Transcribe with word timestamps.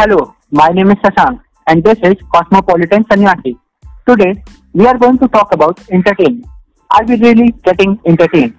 Hello, 0.00 0.36
my 0.52 0.68
name 0.68 0.92
is 0.92 0.98
Sasank 0.98 1.40
and 1.66 1.82
this 1.82 1.98
is 2.04 2.14
Cosmopolitan 2.32 3.02
Sanyasi. 3.06 3.58
Today, 4.06 4.44
we 4.72 4.86
are 4.86 4.96
going 4.96 5.18
to 5.18 5.26
talk 5.26 5.52
about 5.52 5.80
entertainment. 5.90 6.46
Are 6.92 7.04
we 7.04 7.16
really 7.16 7.48
getting 7.64 7.98
entertained? 8.06 8.54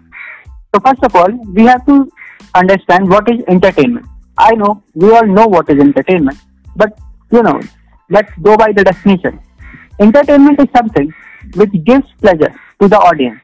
So 0.75 0.82
first 0.82 1.02
of 1.02 1.15
all, 1.15 1.32
we 1.54 1.64
have 1.64 1.86
to 1.86 2.11
understand 2.55 3.10
what 3.10 3.32
is 3.32 3.41
entertainment. 3.47 4.05
I 4.38 4.52
know 4.55 4.83
we 4.96 5.11
all 5.11 5.25
know 5.25 5.47
what 5.47 5.70
is 5.70 5.79
entertainment, 5.79 6.38
but 6.75 7.00
you 7.32 7.42
know, 7.42 7.57
let's 8.10 8.33
go 8.42 8.57
by 8.57 8.74
the 8.74 8.83
definition. 8.83 9.39
Entertainment 10.01 10.60
is 10.60 10.68
something 10.75 11.14
which 11.56 11.71
gives 11.86 12.11
pleasure 12.19 12.54
to 12.82 12.89
the 12.89 13.00
audience. 13.00 13.39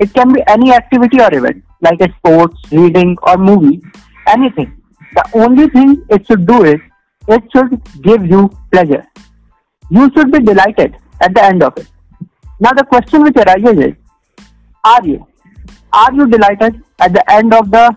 It 0.00 0.14
can 0.14 0.32
be 0.32 0.42
any 0.46 0.72
activity 0.72 1.20
or 1.20 1.34
event, 1.34 1.62
like 1.82 2.00
a 2.00 2.10
sports, 2.16 2.58
reading, 2.72 3.18
or 3.22 3.36
movie, 3.36 3.82
anything. 4.26 4.80
The 5.12 5.28
only 5.34 5.68
thing 5.68 6.06
it 6.08 6.26
should 6.26 6.46
do 6.46 6.64
is 6.64 6.80
it 7.28 7.42
should 7.54 7.80
give 8.02 8.26
you 8.26 8.50
pleasure. 8.72 9.04
You 9.90 10.10
should 10.14 10.32
be 10.32 10.40
delighted 10.40 10.96
at 11.20 11.34
the 11.34 11.44
end 11.44 11.62
of 11.62 11.76
it. 11.76 11.86
Now 12.60 12.72
the 12.72 12.84
question 12.84 13.22
which 13.22 13.36
arises 13.36 13.78
is, 13.78 13.94
are 14.84 15.04
you? 15.06 15.26
Are 15.92 16.12
you 16.12 16.26
delighted 16.26 16.82
at 17.00 17.12
the 17.12 17.30
end 17.30 17.54
of 17.54 17.70
the 17.70 17.94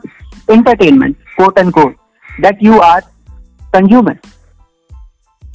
entertainment, 0.49 1.17
quote 1.35 1.57
unquote, 1.57 1.95
that 2.39 2.61
you 2.61 2.79
are 2.81 3.01
consuming? 3.73 4.19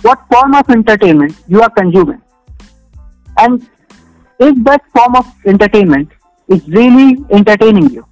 What 0.02 0.26
form 0.32 0.54
of 0.54 0.68
entertainment 0.70 1.36
you 1.46 1.62
are 1.62 1.70
consuming? 1.70 2.22
And 3.38 3.68
if 4.38 4.64
that 4.64 4.82
form 4.92 5.16
of 5.16 5.26
entertainment 5.46 6.10
is 6.48 6.66
really 6.68 7.16
entertaining 7.30 7.90
you, 7.90 8.06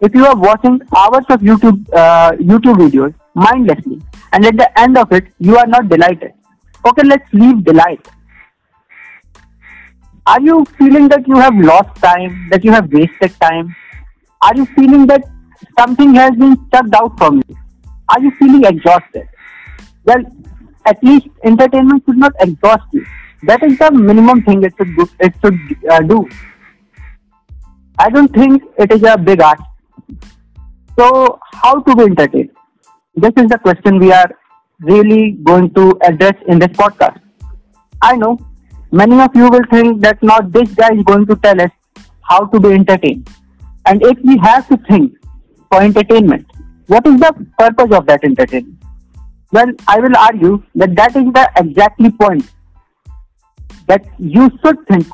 if 0.00 0.14
you 0.14 0.26
are 0.26 0.36
watching 0.36 0.80
hours 0.94 1.24
of 1.30 1.40
YouTube 1.40 1.86
uh, 1.92 2.32
YouTube 2.32 2.76
videos 2.76 3.14
mindlessly, 3.36 4.00
and 4.32 4.44
at 4.44 4.56
the 4.56 4.68
end 4.80 4.98
of 4.98 5.12
it 5.12 5.32
you 5.38 5.56
are 5.56 5.66
not 5.66 5.88
delighted, 5.88 6.32
okay, 6.84 7.02
let's 7.04 7.32
leave 7.32 7.64
delight. 7.64 8.08
Are 10.26 10.40
you 10.40 10.64
feeling 10.78 11.08
that 11.08 11.28
you 11.28 11.36
have 11.36 11.54
lost 11.56 11.94
time, 12.02 12.48
that 12.50 12.64
you 12.64 12.72
have 12.72 12.92
wasted 12.92 13.34
time? 13.40 13.74
Are 14.42 14.56
you 14.56 14.66
feeling 14.78 15.06
that 15.06 15.22
something 15.78 16.14
has 16.14 16.32
been 16.32 16.56
sucked 16.74 16.94
out 16.94 17.16
from 17.18 17.36
you? 17.36 17.56
Are 18.08 18.20
you 18.20 18.32
feeling 18.32 18.64
exhausted? 18.64 19.28
Well, 20.04 20.24
at 20.86 21.02
least 21.02 21.28
entertainment 21.44 22.02
should 22.06 22.18
not 22.18 22.32
exhaust 22.40 22.84
you. 22.92 23.04
That 23.44 23.62
is 23.62 23.78
the 23.78 23.90
minimum 23.90 24.42
thing 24.42 24.64
it 24.64 24.74
should 24.76 24.96
do. 24.96 25.08
It 25.20 25.34
should 25.44 25.58
uh, 25.90 26.00
do. 26.00 26.28
I 27.98 28.10
don't 28.10 28.32
think 28.32 28.62
it 28.78 28.92
is 28.92 29.02
a 29.02 29.16
big 29.16 29.40
ask. 29.40 29.62
So, 30.98 31.38
how 31.52 31.80
to 31.80 31.96
be 31.96 32.04
entertained? 32.04 32.55
This 33.18 33.32
is 33.38 33.48
the 33.48 33.58
question 33.58 33.98
we 33.98 34.12
are 34.12 34.30
really 34.80 35.38
going 35.42 35.72
to 35.72 35.98
address 36.02 36.34
in 36.48 36.58
this 36.58 36.68
podcast. 36.68 37.18
I 38.02 38.14
know 38.14 38.38
many 38.92 39.18
of 39.18 39.34
you 39.34 39.48
will 39.48 39.64
think 39.70 40.02
that 40.02 40.22
not 40.22 40.52
this 40.52 40.74
guy 40.74 40.90
is 40.92 41.02
going 41.04 41.24
to 41.26 41.36
tell 41.36 41.58
us 41.62 41.70
how 42.20 42.44
to 42.44 42.60
be 42.60 42.72
entertained. 42.72 43.30
And 43.86 44.02
if 44.02 44.18
we 44.22 44.36
have 44.38 44.68
to 44.68 44.76
think 44.88 45.14
for 45.70 45.80
entertainment, 45.80 46.46
what 46.88 47.06
is 47.06 47.18
the 47.18 47.32
purpose 47.58 47.96
of 47.96 48.06
that 48.06 48.22
entertainment? 48.22 48.82
Well, 49.50 49.72
I 49.88 49.98
will 49.98 50.16
argue 50.18 50.62
that 50.74 50.94
that 50.96 51.16
is 51.16 51.32
the 51.32 51.50
exactly 51.56 52.10
point 52.10 52.50
that 53.86 54.04
you 54.18 54.50
should 54.62 54.86
think 54.88 55.06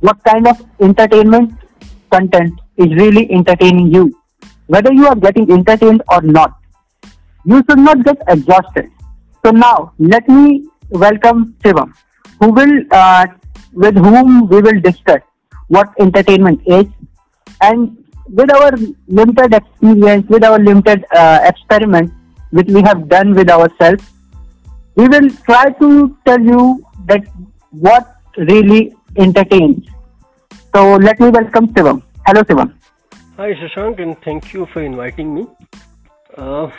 what 0.00 0.24
kind 0.24 0.48
of 0.48 0.64
entertainment 0.80 1.52
content 2.10 2.58
is 2.78 2.86
really 2.94 3.30
entertaining 3.30 3.92
you. 3.92 4.18
Whether 4.68 4.92
you 4.94 5.06
are 5.06 5.16
getting 5.16 5.50
entertained 5.50 6.02
or 6.08 6.22
not, 6.22 6.54
you 7.46 7.62
should 7.68 7.78
not 7.78 8.04
get 8.04 8.18
exhausted. 8.28 8.90
So 9.44 9.50
now, 9.50 9.92
let 9.98 10.28
me 10.28 10.68
welcome 10.90 11.54
Shivam, 11.64 11.92
who 12.40 12.50
will, 12.50 12.74
uh, 12.90 13.26
with 13.72 13.96
whom 13.96 14.48
we 14.48 14.60
will 14.60 14.80
discuss 14.80 15.22
what 15.68 15.88
entertainment 16.00 16.60
is, 16.66 16.86
and 17.60 17.96
with 18.28 18.52
our 18.52 18.72
limited 19.06 19.54
experience, 19.54 20.28
with 20.28 20.44
our 20.44 20.58
limited 20.58 21.04
uh, 21.14 21.40
experiment, 21.44 22.12
which 22.50 22.68
we 22.68 22.82
have 22.82 23.08
done 23.08 23.34
with 23.34 23.48
ourselves, 23.48 24.04
we 24.96 25.08
will 25.08 25.30
try 25.50 25.70
to 25.70 26.16
tell 26.26 26.40
you 26.40 26.84
that 27.06 27.24
what 27.70 28.16
really 28.36 28.94
entertains. 29.16 29.86
So 30.74 30.96
let 30.96 31.20
me 31.20 31.28
welcome 31.30 31.68
Shivam. 31.68 32.02
Hello, 32.26 32.42
Shivam. 32.42 32.74
Hi, 33.36 33.52
Shashank, 33.54 34.00
and 34.00 34.20
thank 34.22 34.52
you 34.52 34.66
for 34.66 34.82
inviting 34.82 35.34
me. 35.34 35.46
Uh, 36.36 36.70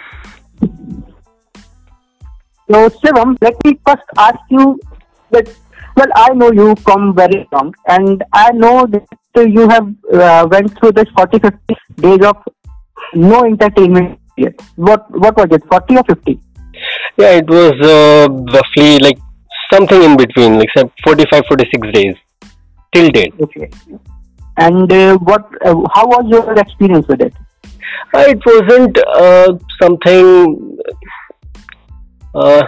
So 2.69 2.89
Shivam, 2.89 3.37
let 3.41 3.55
me 3.65 3.79
first 3.85 4.03
ask 4.17 4.39
you 4.49 4.79
that. 5.31 5.47
Well, 5.95 6.07
I 6.15 6.29
know 6.33 6.51
you 6.51 6.75
from 6.75 7.15
very 7.15 7.47
long, 7.51 7.73
and 7.87 8.23
I 8.31 8.51
know 8.51 8.85
that 8.85 9.07
you 9.49 9.67
have 9.67 9.87
uh, 10.13 10.47
went 10.49 10.77
through 10.77 10.91
this 10.91 11.09
40, 11.15 11.39
50 11.39 11.57
days 11.95 12.21
of 12.23 12.37
no 13.13 13.45
entertainment. 13.45 14.19
Yet. 14.37 14.61
What 14.75 15.09
what 15.09 15.35
was 15.35 15.47
it? 15.51 15.63
40 15.69 15.97
or 15.97 16.03
50? 16.03 16.39
yeah, 17.17 17.31
it 17.41 17.47
was 17.47 17.73
uh, 17.81 18.27
roughly 18.53 18.99
like 18.99 19.17
something 19.71 20.01
in 20.01 20.17
between, 20.17 20.57
like 20.59 20.69
some 20.75 20.91
45, 21.03 21.45
46 21.47 21.91
days 21.93 22.15
till 22.93 23.09
date. 23.09 23.33
Okay. 23.39 23.69
And 24.57 24.91
uh, 24.91 25.17
what? 25.17 25.49
Uh, 25.65 25.75
how 25.93 26.07
was 26.07 26.25
your 26.27 26.57
experience 26.57 27.07
with 27.07 27.21
it? 27.21 27.33
Uh, 28.13 28.25
it 28.27 28.41
wasn't 28.45 28.97
uh, 29.07 29.57
something. 29.81 30.77
Uh, 32.33 32.63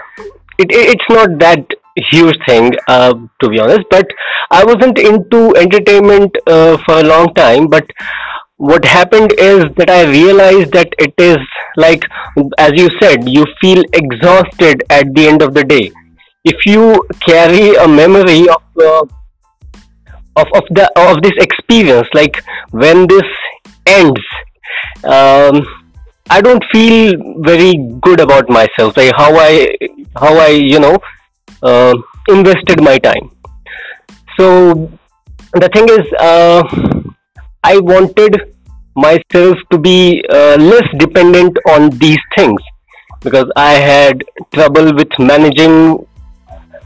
it, 0.57 0.71
it- 0.71 0.89
it's 0.93 1.09
not 1.09 1.37
that 1.39 1.65
huge 2.11 2.37
thing, 2.47 2.71
uh, 2.87 3.13
to 3.41 3.49
be 3.49 3.59
honest. 3.59 3.81
But 3.89 4.07
I 4.51 4.63
wasn't 4.63 4.97
into 4.97 5.55
entertainment 5.55 6.35
uh, 6.47 6.77
for 6.85 6.99
a 6.99 7.03
long 7.03 7.33
time. 7.33 7.67
But 7.67 7.89
what 8.57 8.85
happened 8.85 9.33
is 9.37 9.65
that 9.77 9.89
I 9.89 10.03
realized 10.09 10.71
that 10.73 10.93
it 10.99 11.13
is 11.17 11.37
like, 11.77 12.03
as 12.57 12.71
you 12.75 12.89
said, 13.01 13.27
you 13.27 13.45
feel 13.61 13.83
exhausted 13.93 14.83
at 14.89 15.13
the 15.13 15.27
end 15.27 15.41
of 15.41 15.53
the 15.53 15.63
day. 15.63 15.91
If 16.45 16.65
you 16.65 17.03
carry 17.27 17.75
a 17.75 17.87
memory 17.87 18.47
of 18.49 18.63
uh, 18.81 19.05
of 20.35 20.47
of 20.55 20.63
the 20.71 20.89
of 20.95 21.21
this 21.21 21.33
experience, 21.39 22.07
like 22.13 22.41
when 22.71 23.07
this 23.07 23.27
ends, 23.85 24.21
um, 25.03 25.65
I 26.29 26.41
don't 26.41 26.63
feel 26.71 27.13
very 27.39 27.73
good 28.01 28.19
about 28.19 28.49
myself, 28.49 28.95
like 28.97 29.11
how 29.15 29.35
I 29.35 29.75
how 30.15 30.37
I 30.37 30.49
you 30.49 30.79
know 30.79 30.97
uh, 31.63 31.93
invested 32.27 32.81
my 32.81 32.97
time. 32.99 33.31
So 34.37 34.91
the 35.53 35.69
thing 35.73 35.89
is, 35.89 36.05
uh, 36.19 36.63
I 37.63 37.79
wanted 37.79 38.55
myself 38.95 39.57
to 39.71 39.77
be 39.77 40.23
uh, 40.29 40.55
less 40.59 40.87
dependent 40.97 41.57
on 41.67 41.89
these 41.97 42.19
things 42.37 42.61
because 43.21 43.51
I 43.55 43.73
had 43.73 44.23
trouble 44.53 44.93
with 44.93 45.09
managing 45.19 46.05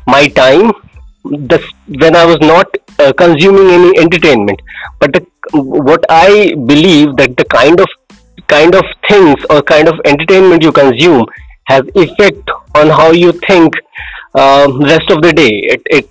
my 0.07 0.27
time 0.27 0.71
this, 1.23 1.63
when 1.87 2.15
I 2.15 2.25
was 2.25 2.39
not 2.41 2.67
uh, 2.99 3.13
consuming 3.13 3.69
any 3.69 3.97
entertainment. 3.97 4.61
But 4.99 5.13
the, 5.13 5.25
what 5.53 6.03
I 6.09 6.53
believe 6.65 7.15
that 7.17 7.37
the 7.37 7.45
kind 7.45 7.79
of 7.79 7.87
kind 8.47 8.75
of 8.75 8.83
things 9.09 9.35
or 9.49 9.61
kind 9.61 9.87
of 9.87 9.99
entertainment 10.05 10.61
you 10.61 10.71
consume 10.71 11.25
has 11.65 11.83
effect 11.95 12.49
on 12.75 12.89
how 12.89 13.11
you 13.11 13.31
think 13.31 13.73
um, 14.35 14.81
rest 14.81 15.09
of 15.09 15.21
the 15.21 15.33
day. 15.33 15.59
It, 15.75 15.81
it 15.85 16.09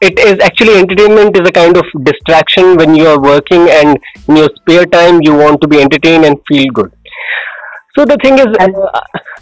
it 0.00 0.18
is 0.18 0.38
actually 0.40 0.78
entertainment 0.78 1.36
is 1.36 1.48
a 1.48 1.52
kind 1.52 1.76
of 1.76 1.84
distraction 2.02 2.76
when 2.76 2.94
you 2.94 3.06
are 3.06 3.20
working 3.20 3.68
and 3.70 3.98
in 4.28 4.36
your 4.36 4.50
spare 4.56 4.84
time 4.86 5.20
you 5.22 5.34
want 5.34 5.60
to 5.62 5.68
be 5.68 5.80
entertained 5.80 6.24
and 6.24 6.38
feel 6.46 6.66
good. 6.72 6.92
So 7.96 8.04
the 8.04 8.16
thing 8.16 8.38
is, 8.38 8.46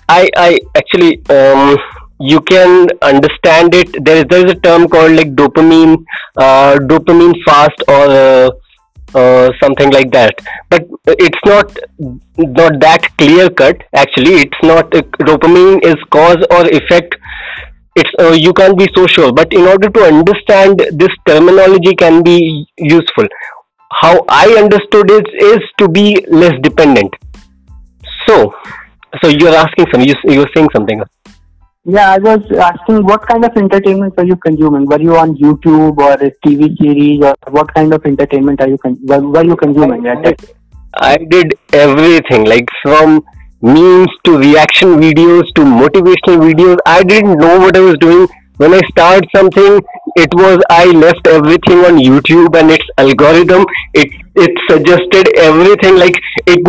I 0.08 0.28
I 0.36 0.60
actually 0.76 1.24
um, 1.30 1.78
you 2.30 2.40
can 2.40 2.88
understand 3.02 3.74
it. 3.74 4.04
There 4.04 4.18
is 4.18 4.24
there 4.30 4.46
is 4.46 4.52
a 4.52 4.60
term 4.66 4.88
called 4.88 5.12
like 5.12 5.34
dopamine 5.34 6.04
uh, 6.36 6.76
dopamine 6.92 7.34
fast 7.44 7.82
or 7.88 8.04
uh, 8.18 8.50
uh, 9.14 9.50
something 9.62 9.90
like 9.90 10.10
that. 10.12 10.34
But 10.70 10.86
it's 11.06 11.38
not 11.44 11.78
not 12.36 12.80
that 12.80 13.08
clear 13.18 13.48
cut. 13.50 13.82
Actually, 13.94 14.34
it's 14.42 14.62
not 14.62 14.94
uh, 14.94 15.02
dopamine 15.30 15.84
is 15.84 15.96
cause 16.10 16.46
or 16.50 16.66
effect. 16.66 17.16
It's 17.96 18.10
uh, 18.20 18.32
you 18.32 18.52
can't 18.52 18.78
be 18.78 18.88
so 18.94 19.06
sure. 19.06 19.32
But 19.32 19.52
in 19.52 19.62
order 19.62 19.90
to 19.90 20.04
understand 20.04 20.78
this 20.92 21.16
terminology 21.26 21.94
can 21.94 22.22
be 22.22 22.66
useful. 22.78 23.26
How 23.94 24.24
I 24.28 24.46
understood 24.58 25.10
it 25.10 25.26
is 25.38 25.60
to 25.78 25.88
be 25.88 26.24
less 26.30 26.54
dependent. 26.62 27.14
So, 28.26 28.54
so 29.22 29.28
you're 29.28 29.54
asking 29.54 29.86
some 29.92 30.00
You, 30.00 30.14
you're 30.24 30.48
saying 30.54 30.68
something. 30.72 31.02
Yeah, 31.84 32.12
I 32.12 32.18
was 32.18 32.40
asking 32.52 33.04
what 33.06 33.26
kind 33.26 33.44
of 33.44 33.56
entertainment 33.56 34.16
were 34.16 34.24
you 34.24 34.36
consuming? 34.36 34.86
Were 34.86 35.00
you 35.00 35.16
on 35.16 35.34
YouTube 35.36 35.98
or 35.98 36.12
a 36.12 36.30
TV 36.46 36.78
series, 36.78 37.20
or 37.24 37.34
what 37.50 37.74
kind 37.74 37.92
of 37.92 38.06
entertainment 38.06 38.60
are 38.60 38.68
you 38.68 38.78
con- 38.78 38.98
were, 39.02 39.20
were 39.20 39.44
you 39.44 39.56
consuming 39.56 40.04
that? 40.04 40.40
I 40.94 41.16
did 41.16 41.54
everything, 41.72 42.44
like 42.44 42.68
from 42.84 43.24
memes 43.62 44.10
to 44.22 44.38
reaction 44.38 44.90
videos 45.00 45.52
to 45.56 45.62
motivational 45.62 46.52
videos. 46.52 46.76
I 46.86 47.02
didn't 47.02 47.38
know 47.38 47.58
what 47.58 47.76
I 47.76 47.80
was 47.80 47.96
doing. 47.98 48.28
When 48.58 48.74
I 48.74 48.80
started 48.90 49.28
something, 49.34 49.80
it 50.14 50.32
was 50.34 50.62
I 50.70 50.84
left 50.84 51.26
everything 51.26 51.78
on 51.78 51.98
YouTube 51.98 52.56
and 52.60 52.70
its 52.70 52.86
algorithm. 52.96 53.66
It 53.92 54.08
it 54.36 54.52
suggested 54.70 55.36
everything 55.36 55.96
like 55.96 56.14
it. 56.46 56.60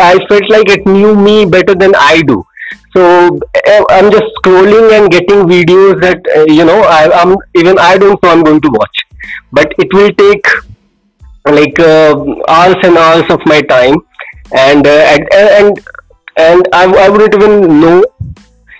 I 0.00 0.18
felt 0.28 0.50
like 0.50 0.68
it 0.68 0.84
knew 0.84 1.14
me 1.14 1.44
better 1.44 1.76
than 1.76 1.94
I 1.94 2.22
do. 2.22 2.44
So 2.94 3.38
eh, 3.54 3.82
I'm 3.90 4.10
just 4.10 4.24
scrolling 4.38 4.96
and 4.96 5.10
getting 5.10 5.44
videos 5.44 6.00
that 6.00 6.20
uh, 6.36 6.44
you 6.44 6.64
know 6.64 6.80
I, 6.82 7.22
am 7.22 7.36
even 7.54 7.78
I 7.78 7.98
don't 7.98 8.22
know 8.22 8.30
I'm 8.30 8.42
going 8.42 8.60
to 8.60 8.70
watch, 8.72 8.98
but 9.52 9.72
it 9.78 9.92
will 9.92 10.12
take 10.12 10.46
like 11.44 11.78
uh, 11.80 12.16
hours 12.48 12.76
and 12.82 12.96
hours 12.96 13.30
of 13.30 13.40
my 13.46 13.60
time, 13.62 13.96
and 14.52 14.86
uh, 14.86 15.04
and 15.12 15.28
and, 15.32 15.78
and 16.36 16.68
I, 16.72 16.84
I 17.04 17.08
wouldn't 17.08 17.34
even 17.34 17.80
know. 17.80 18.04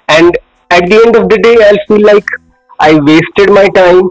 And 0.09 0.37
at 0.71 0.89
the 0.89 1.03
end 1.05 1.17
of 1.17 1.29
the 1.29 1.39
day, 1.39 1.57
I'll 1.69 1.85
feel 1.87 2.05
like 2.07 2.27
I 2.81 2.95
wasted 2.99 3.51
my 3.51 3.69
time. 3.69 4.03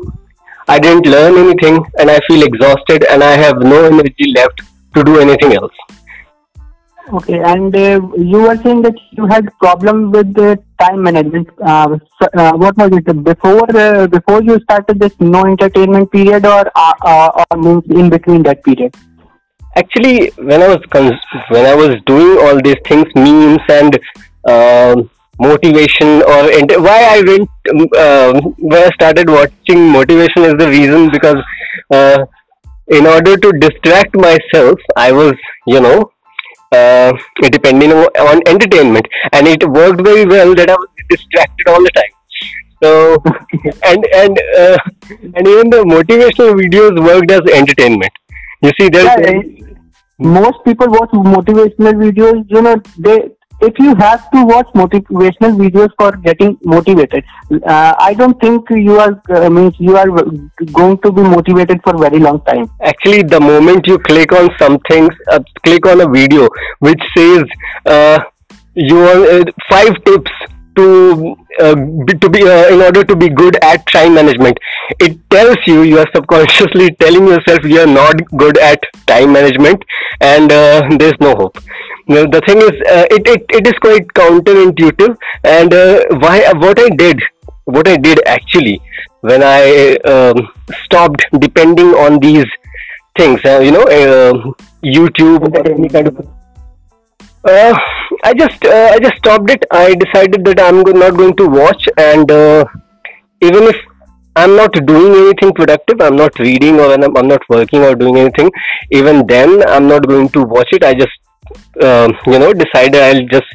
I 0.68 0.80
didn't 0.80 1.06
learn 1.06 1.38
anything, 1.38 1.84
and 1.98 2.12
I 2.12 2.20
feel 2.28 2.44
exhausted, 2.44 3.06
and 3.06 3.24
I 3.24 3.38
have 3.38 3.60
no 3.60 3.86
energy 3.86 4.34
left 4.36 4.62
to 4.96 5.04
do 5.04 5.20
anything 5.20 5.54
else. 5.54 5.74
Okay, 7.14 7.40
and 7.40 7.74
uh, 7.74 8.02
you 8.18 8.42
were 8.42 8.58
saying 8.58 8.82
that 8.82 8.96
you 9.12 9.26
had 9.28 9.48
problem 9.60 10.12
with 10.12 10.34
the 10.34 10.62
time 10.78 11.04
management. 11.04 11.48
Uh, 11.66 11.98
uh, 12.34 12.52
what 12.58 12.76
was 12.76 12.92
it 12.92 13.24
before 13.24 13.64
uh, 13.78 14.08
before 14.08 14.44
you 14.44 14.60
started 14.60 15.00
this 15.00 15.14
no 15.22 15.46
entertainment 15.46 16.12
period, 16.12 16.46
or 16.46 16.70
uh, 16.76 16.94
uh, 17.02 17.46
or 17.50 17.82
in 17.90 18.10
between 18.10 18.44
that 18.44 18.62
period? 18.62 18.94
Actually, 19.78 20.32
when 20.32 20.62
I 20.62 20.68
was 20.68 20.84
cons- 20.90 21.46
when 21.50 21.66
I 21.66 21.76
was 21.76 21.96
doing 22.06 22.38
all 22.46 22.60
these 22.62 22.82
things, 22.86 23.06
memes 23.16 23.62
and 23.70 23.98
um, 24.50 25.10
motivation, 25.40 26.24
or 26.24 26.52
ent- 26.60 26.82
why 26.82 27.00
I 27.16 27.24
went 27.26 27.50
um, 28.06 28.54
when 28.60 28.84
I 28.84 28.90
started 28.96 29.30
watching 29.30 29.88
motivation 29.92 30.44
is 30.44 30.56
the 30.56 30.68
reason 30.68 31.10
because 31.10 31.42
in 32.90 33.06
order 33.06 33.38
to 33.38 33.52
distract 33.54 34.14
myself, 34.14 34.78
I 34.98 35.14
was 35.14 35.34
you 35.66 35.80
know 35.80 36.12
uh, 36.72 37.14
depending 37.42 37.92
on 37.92 38.42
entertainment. 38.48 39.08
And 39.34 39.48
it 39.48 39.68
worked 39.68 40.02
very 40.02 40.26
well 40.26 40.54
that 40.56 40.70
i 40.70 40.74
was 40.74 40.88
distracted 41.10 41.68
all 41.68 41.82
the 41.82 41.92
time. 41.92 42.14
So 42.84 43.24
and 43.86 44.06
and 44.14 44.40
uh, 44.58 44.78
and 45.36 45.48
even 45.48 45.70
the 45.70 45.84
motivational 45.84 46.54
videos 46.62 47.04
worked 47.04 47.32
as 47.32 47.42
entertainment. 47.52 48.12
You 48.62 48.72
see 48.80 48.90
there's 48.90 49.06
yeah, 49.06 49.42
most 50.20 50.64
people 50.66 50.88
watch 50.90 51.12
motivational 51.12 51.94
videos 51.94 52.44
you 52.50 52.62
know 52.62 52.76
they 52.98 53.30
if 53.68 53.80
you 53.80 53.96
have 53.96 54.30
to 54.32 54.44
watch 54.46 54.68
motivational 54.82 55.54
videos 55.62 55.92
for 56.00 56.12
getting 56.28 56.58
motivated, 56.64 57.24
uh, 57.66 57.94
I 58.00 58.14
don't 58.14 58.40
think 58.40 58.70
you 58.70 59.00
are 59.00 59.22
uh, 59.30 59.50
means 59.50 59.76
you 59.80 59.98
are 59.98 60.10
going 60.80 60.98
to 61.06 61.12
be 61.12 61.22
motivated 61.22 61.82
for 61.84 61.98
very 61.98 62.20
long 62.20 62.42
time. 62.46 62.70
Actually, 62.82 63.24
the 63.24 63.40
moment 63.40 63.88
you 63.88 63.98
click 64.00 64.32
on 64.32 64.50
something, 64.58 65.10
uh, 65.32 65.40
click 65.66 65.86
on 65.86 66.02
a 66.02 66.10
video 66.10 66.48
which 66.80 67.02
says 67.16 67.44
uh, 67.86 68.20
you 68.74 68.96
want 68.96 69.50
uh, 69.50 69.52
five 69.70 69.94
tips 70.06 70.32
to 70.78 71.36
uh, 71.60 71.76
to 72.24 72.30
be 72.30 72.42
uh, 72.44 72.68
in 72.74 72.82
order 72.82 73.04
to 73.04 73.16
be 73.16 73.30
good 73.30 73.58
at 73.64 73.86
time 73.88 74.14
management. 74.14 74.58
It 75.00 75.18
tells 75.30 75.58
you 75.66 75.82
you 75.84 76.00
are 76.00 76.08
subconsciously 76.16 76.92
telling 77.02 77.28
yourself 77.28 77.64
you 77.64 77.80
are 77.82 77.94
not 77.94 78.22
good 78.44 78.58
at 78.58 78.84
time 79.08 79.34
management 79.34 79.84
and 80.22 80.52
uh, 80.52 80.88
there's 80.98 81.20
no 81.20 81.34
hope. 81.36 81.58
Now, 82.08 82.26
the 82.26 82.42
thing 82.48 82.58
is 82.58 82.76
uh, 82.96 83.06
it, 83.12 83.28
it 83.28 83.46
it 83.60 83.68
is 83.68 83.74
quite 83.88 84.08
counterintuitive 84.22 85.18
and 85.44 85.74
uh, 85.74 86.04
why 86.26 86.38
what 86.66 86.80
i 86.80 86.88
did 87.02 87.20
what 87.66 87.88
i 87.88 87.98
did 87.98 88.22
actually 88.26 88.80
when 89.22 89.44
i 89.44 89.96
um, 90.14 90.48
stopped 90.86 91.26
depending 91.40 91.90
on 92.06 92.18
these 92.20 92.46
things 93.18 93.42
uh, 93.44 93.60
you 93.60 93.72
know 93.72 93.86
youtube 94.98 95.54
or 95.54 95.72
any 95.74 95.90
kind 95.90 96.08
of 96.08 96.37
uh, 97.48 97.80
I 98.24 98.34
just 98.34 98.66
uh, 98.66 98.90
I 98.94 99.00
just 99.00 99.18
stopped 99.18 99.50
it. 99.50 99.66
I 99.72 99.96
decided 99.96 100.46
that 100.46 100.60
I'm 100.60 100.82
not 100.82 101.16
going 101.16 101.36
to 101.38 101.48
watch, 101.48 101.88
and 101.98 102.30
even 103.42 103.64
if 103.64 103.76
I'm 104.36 104.56
not 104.56 104.74
doing 104.86 105.14
anything 105.24 105.54
productive, 105.54 106.00
I'm 106.00 106.16
not 106.16 106.38
reading 106.40 106.80
or 106.80 106.94
I'm, 106.94 107.28
not 107.28 107.42
working 107.50 107.84
or 107.84 107.96
doing 107.96 108.18
anything. 108.18 108.52
Even 108.92 109.26
then, 109.26 109.64
I'm 109.68 109.88
not 109.88 110.08
going 110.08 110.30
to 110.30 110.44
watch 110.44 110.70
it. 110.72 110.84
I 110.84 110.94
just 110.94 111.18
uh, 111.82 112.12
you 112.28 112.40
know 112.40 112.54
decided 112.54 113.02
I'll 113.02 113.28
just 113.28 113.48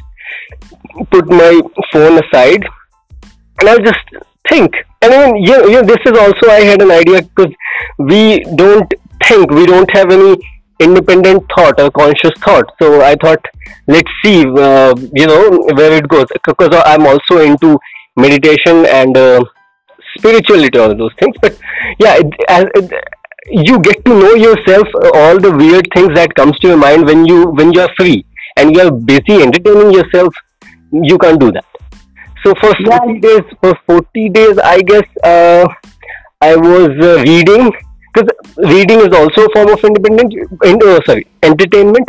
put 1.09 1.27
my 1.27 1.61
phone 1.91 2.19
aside 2.23 2.65
and 3.59 3.69
I'll 3.69 3.79
just 3.79 4.05
think. 4.49 4.75
And 5.01 5.45
you, 5.45 5.55
you 5.69 5.81
know, 5.81 5.83
this 5.83 6.03
is 6.05 6.17
also 6.17 6.49
I 6.49 6.61
had 6.61 6.81
an 6.81 6.91
idea 6.91 7.21
because 7.21 7.53
we 7.97 8.39
don't 8.55 8.93
think, 9.27 9.51
we 9.51 9.65
don't 9.65 9.89
have 9.91 10.11
any 10.11 10.37
independent 10.79 11.43
thought 11.55 11.79
or 11.79 11.91
conscious 11.91 12.31
thought. 12.43 12.65
So 12.81 13.01
I 13.01 13.15
thought, 13.15 13.43
let's 13.87 14.11
see, 14.23 14.45
uh, 14.45 14.95
you 15.13 15.27
know, 15.27 15.67
where 15.73 15.93
it 15.93 16.07
goes. 16.07 16.25
Because 16.45 16.81
I'm 16.85 17.05
also 17.05 17.39
into 17.39 17.79
meditation 18.15 18.85
and 18.85 19.15
uh, 19.17 19.43
spirituality, 20.17 20.77
all 20.77 20.95
those 20.95 21.13
things. 21.19 21.35
But 21.41 21.57
yeah, 21.99 22.17
it, 22.17 22.33
it, 22.49 23.03
you 23.47 23.79
get 23.79 24.03
to 24.05 24.11
know 24.11 24.33
yourself 24.35 24.87
uh, 25.03 25.11
all 25.13 25.39
the 25.39 25.51
weird 25.51 25.87
things 25.93 26.13
that 26.15 26.33
comes 26.35 26.57
to 26.59 26.69
your 26.69 26.77
mind 26.77 27.05
when 27.05 27.25
you 27.25 27.47
when 27.47 27.73
you 27.73 27.81
are 27.81 27.89
free 27.97 28.25
and 28.57 28.73
you 28.75 28.81
are 28.81 28.91
busy 28.91 29.41
entertaining 29.41 29.91
yourself 29.91 30.33
you 30.91 31.17
can't 31.17 31.39
do 31.39 31.51
that 31.51 31.65
so 32.45 32.53
for 32.61 32.73
40 32.75 32.83
yeah. 32.85 33.19
days 33.19 33.41
for 33.61 33.77
40 33.85 34.29
days 34.29 34.57
i 34.59 34.81
guess 34.81 35.07
uh, 35.23 35.67
i 36.41 36.55
was 36.55 36.89
uh, 37.01 37.21
reading 37.23 37.71
because 38.13 38.29
reading 38.57 38.99
is 38.99 39.13
also 39.21 39.45
a 39.45 39.53
form 39.53 39.69
of 39.69 39.83
independent 39.83 40.33
uh, 40.63 40.99
sorry 41.05 41.25
entertainment 41.41 42.07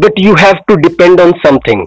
but 0.00 0.18
you 0.18 0.34
have 0.34 0.64
to 0.66 0.76
depend 0.88 1.20
on 1.20 1.32
something 1.44 1.86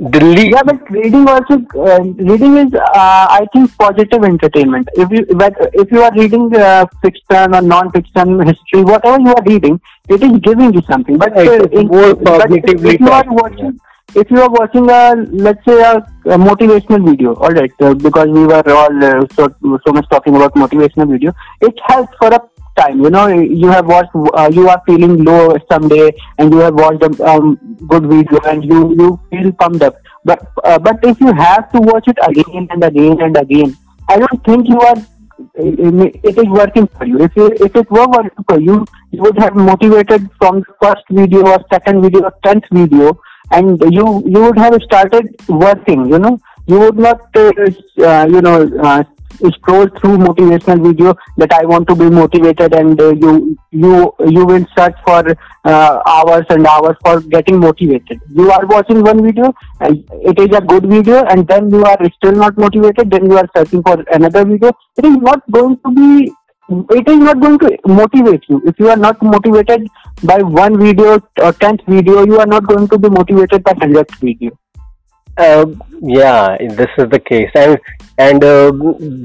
the 0.00 0.50
yeah, 0.50 0.62
but 0.62 0.90
reading 0.90 1.28
also 1.28 1.56
uh, 1.76 2.00
reading 2.00 2.56
is 2.56 2.72
uh, 2.72 3.26
I 3.28 3.46
think 3.52 3.76
positive 3.76 4.24
entertainment. 4.24 4.88
If 4.94 5.10
you 5.10 5.26
but 5.36 5.52
if 5.74 5.92
you 5.92 6.00
are 6.02 6.12
reading 6.14 6.54
uh, 6.56 6.86
fiction 7.02 7.54
or 7.54 7.60
non-fiction 7.60 8.40
history, 8.46 8.82
whatever 8.82 9.20
you 9.20 9.28
are 9.28 9.44
reading, 9.44 9.78
it 10.08 10.22
is 10.22 10.38
giving 10.38 10.72
you 10.72 10.80
something. 10.88 11.18
But, 11.18 11.36
uh, 11.36 11.64
in, 11.64 11.88
but 11.88 12.50
if, 12.50 12.82
if, 12.82 13.00
you 13.00 13.10
are 13.10 13.24
watching, 13.28 13.78
if 14.14 14.30
you 14.30 14.40
are 14.40 14.48
watching 14.48 14.88
a 14.88 15.16
let's 15.32 15.62
say 15.66 15.82
a, 15.82 15.96
a 15.96 16.38
motivational 16.38 17.04
video, 17.04 17.34
all 17.34 17.50
right, 17.50 17.72
uh, 17.82 17.92
because 17.92 18.28
we 18.28 18.46
were 18.46 18.62
all 18.70 19.04
uh, 19.04 19.26
so 19.36 19.54
so 19.86 19.92
much 19.92 20.08
talking 20.08 20.34
about 20.34 20.54
motivational 20.54 21.10
video, 21.10 21.34
it 21.60 21.78
helps 21.88 22.16
for 22.16 22.28
a 22.28 22.40
time. 22.80 23.00
You 23.04 23.10
know, 23.10 23.26
you 23.28 23.68
have 23.68 23.86
watched, 23.86 24.14
uh, 24.14 24.50
you 24.52 24.68
are 24.68 24.82
feeling 24.86 25.24
low 25.24 25.56
someday, 25.70 26.10
and 26.38 26.52
you 26.52 26.60
have 26.66 26.74
watched 26.74 27.02
a 27.02 27.10
um, 27.32 27.58
good 27.92 28.06
video, 28.14 28.40
and 28.52 28.64
you 28.72 28.80
you 29.02 29.08
feel 29.30 29.52
pumped 29.62 29.82
up. 29.82 29.96
But 30.24 30.44
uh, 30.64 30.78
but 30.78 31.08
if 31.12 31.20
you 31.20 31.32
have 31.32 31.70
to 31.72 31.80
watch 31.92 32.08
it 32.14 32.18
again 32.28 32.68
and 32.70 32.84
again 32.90 33.20
and 33.28 33.36
again, 33.44 33.76
I 34.08 34.18
don't 34.18 34.44
think 34.50 34.68
you 34.68 34.80
are. 34.90 35.00
It 35.54 36.38
is 36.38 36.48
working 36.54 36.86
for 36.98 37.06
you. 37.06 37.20
If 37.26 37.34
you, 37.34 37.46
if 37.66 37.74
it 37.74 37.90
were 37.90 38.06
working 38.06 38.44
for 38.48 38.60
you, 38.60 38.84
you 39.10 39.22
would 39.22 39.38
have 39.38 39.54
motivated 39.54 40.28
from 40.38 40.60
the 40.60 40.74
first 40.82 41.04
video 41.10 41.46
or 41.52 41.58
second 41.72 42.02
video 42.02 42.24
or 42.24 42.34
tenth 42.44 42.64
video, 42.70 43.18
and 43.50 43.80
you 43.98 44.04
you 44.26 44.42
would 44.42 44.58
have 44.58 44.76
started 44.82 45.30
working. 45.48 46.04
You 46.12 46.18
know, 46.18 46.34
you 46.66 46.78
would 46.80 46.98
not 46.98 47.40
uh, 47.44 47.52
uh, 48.10 48.26
you 48.34 48.42
know 48.42 48.58
uh, 48.90 49.02
scroll 49.52 49.86
through 49.98 50.18
motivational 50.18 50.86
video 50.86 51.14
that 51.36 51.52
I 51.52 51.64
want 51.64 51.88
to 51.88 51.94
be 51.94 52.08
motivated 52.10 52.74
and 52.74 53.00
uh, 53.00 53.12
you 53.14 53.56
you 53.70 54.12
you 54.26 54.44
will 54.44 54.66
search 54.76 54.96
for 55.06 55.22
uh, 55.64 56.02
hours 56.06 56.46
and 56.50 56.66
hours 56.66 56.96
for 57.04 57.20
getting 57.20 57.60
motivated. 57.60 58.20
You 58.28 58.50
are 58.50 58.66
watching 58.66 59.02
one 59.02 59.22
video 59.22 59.52
and 59.80 60.04
it 60.10 60.38
is 60.38 60.56
a 60.56 60.60
good 60.60 60.86
video 60.86 61.24
and 61.24 61.46
then 61.46 61.70
you 61.70 61.84
are 61.84 61.98
still 62.16 62.32
not 62.32 62.56
motivated. 62.56 63.10
Then 63.10 63.30
you 63.30 63.38
are 63.38 63.48
searching 63.56 63.82
for 63.82 64.04
another 64.12 64.44
video. 64.44 64.72
It 64.96 65.04
is 65.04 65.16
not 65.16 65.50
going 65.50 65.78
to 65.78 65.90
be. 65.92 66.32
It 66.90 67.08
is 67.08 67.16
not 67.16 67.40
going 67.40 67.58
to 67.58 67.78
motivate 67.84 68.44
you. 68.48 68.62
If 68.64 68.78
you 68.78 68.88
are 68.90 68.96
not 68.96 69.20
motivated 69.20 69.88
by 70.22 70.40
one 70.40 70.78
video 70.78 71.20
or 71.42 71.52
tenth 71.54 71.80
video, 71.88 72.24
you 72.24 72.38
are 72.38 72.46
not 72.46 72.64
going 72.66 72.86
to 72.88 72.98
be 72.98 73.08
motivated 73.08 73.64
by 73.64 73.74
hundredth 73.80 74.14
video. 74.20 74.52
Uh, 75.40 75.64
yeah, 76.02 76.56
this 76.80 76.90
is 76.98 77.08
the 77.10 77.18
case, 77.18 77.50
and 77.54 77.78
and 78.18 78.44
uh, 78.44 78.70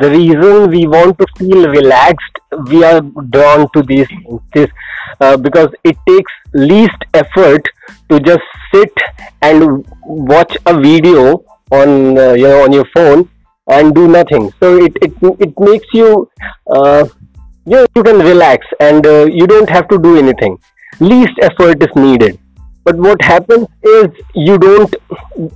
the 0.03 0.09
reason 0.11 0.69
we 0.75 0.87
want 0.87 1.17
to 1.19 1.25
feel 1.37 1.67
relaxed, 1.67 2.37
we 2.69 2.83
are 2.89 3.01
drawn 3.35 3.67
to 3.73 3.81
these 3.83 4.07
things, 4.53 4.69
uh, 5.19 5.35
because 5.35 5.67
it 5.83 5.97
takes 6.07 6.31
least 6.53 7.03
effort 7.13 7.67
to 8.09 8.19
just 8.21 8.47
sit 8.73 8.93
and 9.41 9.85
watch 10.05 10.55
a 10.65 10.79
video 10.79 11.43
on 11.71 12.17
uh, 12.17 12.31
you 12.31 12.47
know 12.47 12.63
on 12.63 12.71
your 12.71 12.87
phone 12.95 13.27
and 13.67 13.93
do 13.93 14.07
nothing. 14.07 14.49
So 14.61 14.77
it 14.77 14.95
it 15.01 15.13
it 15.47 15.59
makes 15.59 15.93
you 15.93 16.29
uh, 16.77 17.05
you 17.65 17.77
know, 17.77 17.85
you 17.93 18.03
can 18.03 18.19
relax 18.19 18.65
and 18.79 19.05
uh, 19.05 19.25
you 19.25 19.47
don't 19.47 19.69
have 19.69 19.89
to 19.89 19.99
do 19.99 20.17
anything. 20.17 20.57
Least 21.01 21.33
effort 21.41 21.83
is 21.83 21.93
needed 21.97 22.39
but 22.85 22.95
what 22.95 23.21
happens 23.21 23.67
is 23.83 24.07
you 24.35 24.57
don't 24.57 24.95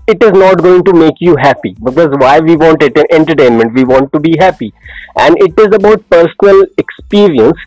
it 0.07 0.21
is 0.21 0.31
not 0.31 0.61
going 0.61 0.83
to 0.83 0.93
make 0.93 1.21
you 1.21 1.35
happy. 1.37 1.75
Because 1.83 2.09
why 2.19 2.39
we 2.39 2.55
want 2.55 2.83
it 2.83 2.97
entertainment? 3.11 3.73
We 3.73 3.83
want 3.85 4.11
to 4.13 4.19
be 4.19 4.35
happy. 4.37 4.73
And 5.15 5.37
it 5.39 5.53
is 5.57 5.67
about 5.73 6.09
personal 6.09 6.65
experience. 6.77 7.57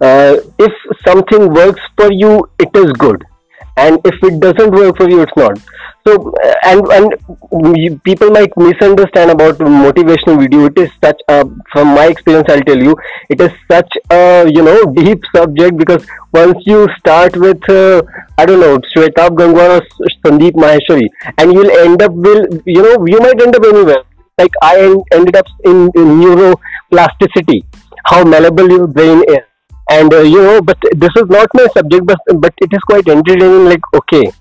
Uh, 0.00 0.36
if 0.58 0.72
something 1.06 1.54
works 1.54 1.80
for 1.96 2.12
you 2.12 2.48
it 2.58 2.70
is 2.74 2.92
good. 2.92 3.24
And 3.76 3.98
if 4.04 4.22
it 4.22 4.40
doesn't 4.40 4.72
work 4.72 4.96
for 4.98 5.08
you 5.08 5.22
it's 5.22 5.36
not 5.36 5.58
so 6.06 6.32
uh, 6.44 6.54
and 6.64 6.86
and 6.96 8.02
people 8.02 8.30
might 8.30 8.56
misunderstand 8.56 9.30
about 9.30 9.58
motivational 9.58 10.38
video. 10.40 10.66
It 10.66 10.78
is 10.78 10.90
such 11.02 11.20
a 11.28 11.44
from 11.72 11.88
my 11.98 12.06
experience 12.06 12.48
i'll 12.48 12.66
tell 12.70 12.82
you 12.86 12.94
it 13.28 13.40
is 13.40 13.52
such 13.70 13.92
a 14.10 14.46
you 14.54 14.62
know 14.62 14.78
deep 14.98 15.22
subject 15.34 15.76
because 15.76 16.06
once 16.32 16.58
you 16.66 16.88
start 16.98 17.36
with 17.36 17.68
uh, 17.68 18.02
i 18.38 18.46
don't 18.46 18.60
know 18.60 18.78
Shwetabh 18.92 19.36
Gangwar 19.40 19.68
or 19.76 20.08
Sandeep 20.24 20.52
Maheshwari 20.64 21.06
and 21.38 21.52
you'll 21.52 21.70
end 21.84 22.02
up 22.02 22.12
will 22.12 22.44
you 22.66 22.82
know 22.82 23.06
you 23.06 23.20
might 23.20 23.40
end 23.40 23.56
up 23.56 23.64
anywhere. 23.64 24.02
Like 24.38 24.52
i 24.62 24.76
ended 25.12 25.36
up 25.36 25.46
in, 25.64 25.90
in 25.94 26.20
neuroplasticity 26.20 27.64
how 28.04 28.24
malleable 28.24 28.68
your 28.68 28.86
brain 28.86 29.22
is. 29.28 29.44
And 29.90 30.12
uh, 30.12 30.20
you 30.20 30.42
know 30.42 30.62
but 30.62 30.78
this 30.96 31.10
is 31.16 31.26
not 31.28 31.48
my 31.54 31.66
subject 31.74 32.06
but 32.06 32.18
but 32.38 32.54
it 32.58 32.72
is 32.72 32.80
quite 32.80 33.08
entertaining 33.08 33.66
like 33.66 33.80
okay 33.94 34.32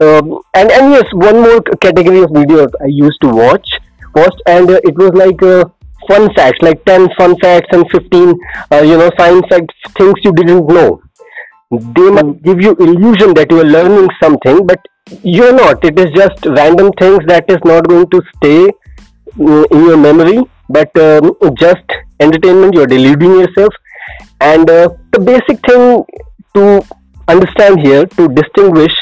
um, 0.00 0.38
and 0.54 0.70
and 0.70 0.92
yes 0.92 1.04
one 1.12 1.40
more 1.40 1.60
category 1.86 2.22
of 2.22 2.30
videos 2.30 2.72
i 2.80 2.86
used 2.86 3.20
to 3.20 3.28
watch 3.28 3.68
was 4.14 4.30
and 4.46 4.70
uh, 4.70 4.80
it 4.84 4.96
was 4.96 5.12
like 5.14 5.42
uh, 5.42 5.64
fun 6.08 6.32
facts 6.34 6.58
like 6.62 6.84
10 6.84 7.08
fun 7.18 7.36
facts 7.40 7.68
and 7.72 7.90
15 7.90 8.34
uh, 8.72 8.82
you 8.90 8.96
know 8.96 9.10
science 9.18 9.46
facts 9.50 9.74
things 9.96 10.14
you 10.22 10.32
didn't 10.32 10.66
know. 10.66 11.02
They 11.70 12.10
might 12.10 12.42
give 12.42 12.60
you 12.62 12.74
illusion 12.76 13.34
that 13.34 13.50
you 13.50 13.60
are 13.60 13.70
learning 13.76 14.08
something 14.22 14.66
but 14.66 14.80
you're 15.22 15.52
not. 15.52 15.84
It 15.84 15.98
is 15.98 16.10
just 16.14 16.46
random 16.46 16.92
things 16.98 17.20
that 17.26 17.44
is 17.48 17.58
not 17.64 17.88
going 17.88 18.08
to 18.10 18.22
stay 18.36 18.68
uh, 18.68 19.64
in 19.70 19.84
your 19.84 19.96
memory 19.96 20.38
but 20.68 20.96
um, 20.98 21.34
just 21.58 21.84
entertainment 22.20 22.74
you're 22.74 22.86
deluding 22.86 23.32
yourself. 23.40 23.74
And 24.40 24.70
uh, 24.70 24.88
the 25.12 25.20
basic 25.20 25.60
thing 25.66 26.04
to 26.54 26.82
understand 27.28 27.80
here 27.80 28.06
to 28.06 28.28
distinguish 28.28 28.92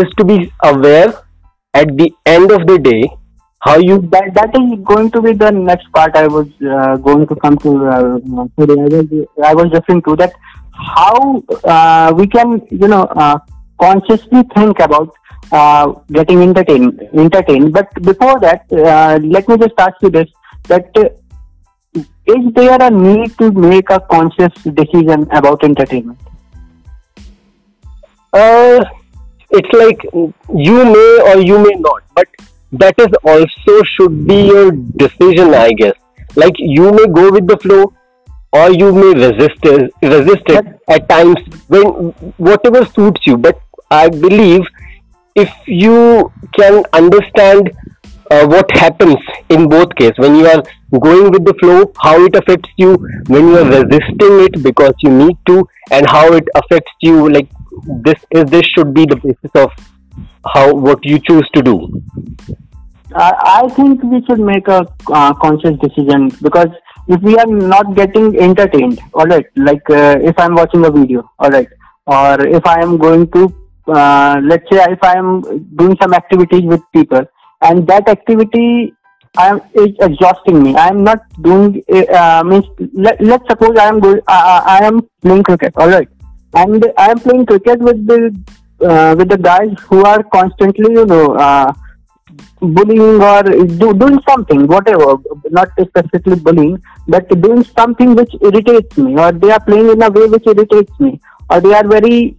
is 0.00 0.12
to 0.18 0.24
be 0.24 0.52
aware 0.62 1.12
at 1.74 1.96
the 1.96 2.12
end 2.26 2.50
of 2.50 2.66
the 2.66 2.78
day 2.78 3.02
how 3.60 3.76
you 3.78 3.98
that 4.14 4.32
that 4.34 4.50
is 4.60 4.84
going 4.90 5.10
to 5.10 5.22
be 5.22 5.32
the 5.32 5.50
next 5.50 5.90
part 5.92 6.16
i 6.16 6.26
was 6.26 6.48
uh, 6.76 6.96
going 7.08 7.26
to 7.26 7.36
come 7.36 7.56
to 7.58 7.86
uh, 7.86 8.18
I 8.26 8.68
was, 8.96 9.26
I 9.50 9.54
was 9.54 9.72
referring 9.72 10.02
to 10.02 10.16
that 10.16 10.32
how 10.72 11.42
uh, 11.64 12.12
we 12.14 12.26
can 12.26 12.60
you 12.70 12.88
know 12.88 13.04
uh, 13.24 13.38
consciously 13.80 14.42
think 14.54 14.80
about 14.80 15.14
uh, 15.52 15.92
getting 16.12 16.42
entertained 16.42 17.00
entertained 17.12 17.72
but 17.72 17.92
before 18.02 18.38
that 18.40 18.66
uh, 18.72 19.18
let 19.36 19.48
me 19.48 19.56
just 19.56 19.74
ask 19.78 19.94
you 20.02 20.10
this 20.10 20.28
that 20.68 20.90
is 22.26 22.54
there 22.54 22.80
a 22.80 22.90
need 22.90 23.36
to 23.38 23.52
make 23.52 23.90
a 23.90 24.00
conscious 24.00 24.52
decision 24.62 25.28
about 25.30 25.62
entertainment? 25.62 26.18
Uh, 28.32 28.84
it's 29.50 29.72
like 29.72 30.00
you 30.54 30.84
may 30.84 31.20
or 31.28 31.40
you 31.40 31.58
may 31.58 31.74
not, 31.78 32.02
but 32.14 32.28
that 32.72 32.94
is 32.98 33.08
also 33.24 33.82
should 33.84 34.26
be 34.26 34.46
your 34.46 34.72
decision, 34.72 35.54
I 35.54 35.72
guess. 35.72 35.94
Like 36.36 36.54
you 36.58 36.90
may 36.92 37.06
go 37.06 37.30
with 37.30 37.46
the 37.46 37.56
flow, 37.58 37.92
or 38.52 38.70
you 38.72 38.92
may 38.92 39.12
resist 39.14 39.60
it, 39.62 39.92
resist 40.02 40.48
it 40.48 40.66
at 40.88 41.08
times 41.08 41.36
when 41.68 41.84
whatever 42.36 42.84
suits 42.84 43.26
you. 43.26 43.36
But 43.36 43.60
I 43.90 44.08
believe 44.08 44.62
if 45.34 45.50
you 45.66 46.32
can 46.56 46.84
understand 46.92 47.70
uh, 48.30 48.46
what 48.46 48.70
happens 48.72 49.16
in 49.50 49.68
both 49.68 49.94
cases 49.96 50.18
when 50.18 50.34
you 50.36 50.46
are 50.46 50.62
going 51.00 51.30
with 51.30 51.44
the 51.44 51.54
flow 51.60 51.92
how 51.98 52.24
it 52.24 52.34
affects 52.36 52.70
you 52.76 52.94
when 53.26 53.48
you 53.48 53.58
are 53.58 53.70
resisting 53.70 54.40
it 54.46 54.62
because 54.62 54.94
you 55.00 55.10
need 55.10 55.36
to 55.46 55.66
and 55.90 56.06
how 56.08 56.32
it 56.32 56.44
affects 56.54 56.92
you 57.00 57.28
like 57.30 57.48
this 58.06 58.20
is 58.30 58.44
this 58.44 58.66
should 58.66 58.94
be 58.94 59.04
the 59.06 59.16
basis 59.16 59.50
of 59.54 59.70
how 60.54 60.72
what 60.74 61.04
you 61.04 61.18
choose 61.18 61.48
to 61.54 61.62
do 61.62 61.76
i 63.16 63.68
think 63.76 64.02
we 64.02 64.24
should 64.26 64.40
make 64.40 64.66
a 64.68 64.80
uh, 65.12 65.32
conscious 65.34 65.76
decision 65.78 66.30
because 66.42 66.68
if 67.08 67.20
we 67.22 67.36
are 67.36 67.46
not 67.46 67.94
getting 67.94 68.36
entertained 68.38 69.00
all 69.12 69.26
right 69.26 69.46
like 69.56 69.90
uh, 69.90 70.16
if 70.30 70.38
i'm 70.38 70.54
watching 70.54 70.84
a 70.86 70.90
video 70.90 71.28
all 71.38 71.50
right 71.50 71.68
or 72.06 72.46
if 72.46 72.66
i 72.66 72.80
am 72.80 72.96
going 72.96 73.30
to 73.30 73.44
uh, 73.88 74.40
let's 74.42 74.68
say 74.70 74.82
if 74.96 75.02
i 75.02 75.16
am 75.16 75.40
doing 75.76 75.96
some 76.02 76.14
activities 76.14 76.62
with 76.62 76.82
people 76.92 77.24
and 77.62 77.86
that 77.86 78.08
activity 78.08 78.94
I 79.36 79.48
am 79.48 79.60
is 79.74 79.90
exhausting 80.00 80.62
me. 80.62 80.76
I 80.76 80.88
am 80.88 81.02
not 81.02 81.18
doing. 81.42 81.82
Uh, 81.92 82.42
means 82.44 82.66
let 82.92 83.20
let's 83.20 83.44
suppose 83.48 83.76
I 83.76 83.88
am 83.88 83.98
going. 83.98 84.20
Uh, 84.28 84.62
I 84.64 84.78
am 84.84 85.00
playing 85.22 85.42
cricket. 85.42 85.74
All 85.76 85.88
right, 85.88 86.08
and 86.54 86.84
I 86.96 87.10
am 87.10 87.18
playing 87.20 87.46
cricket 87.46 87.80
with 87.80 88.06
the 88.06 88.34
uh, 88.80 89.14
with 89.16 89.28
the 89.28 89.38
guys 89.38 89.70
who 89.88 90.04
are 90.04 90.22
constantly, 90.24 90.92
you 90.92 91.06
know, 91.06 91.34
uh, 91.34 91.72
bullying 92.60 93.22
or 93.22 93.42
do, 93.42 93.94
doing 93.94 94.18
something, 94.28 94.66
whatever. 94.66 95.16
Not 95.50 95.68
specifically 95.80 96.36
bullying, 96.36 96.82
but 97.08 97.28
doing 97.40 97.64
something 97.64 98.14
which 98.14 98.34
irritates 98.40 98.96
me, 98.96 99.16
or 99.18 99.32
they 99.32 99.50
are 99.50 99.60
playing 99.60 99.90
in 99.90 100.02
a 100.02 100.10
way 100.10 100.26
which 100.26 100.46
irritates 100.46 100.98
me, 101.00 101.20
or 101.50 101.60
they 101.60 101.74
are 101.74 101.86
very, 101.86 102.36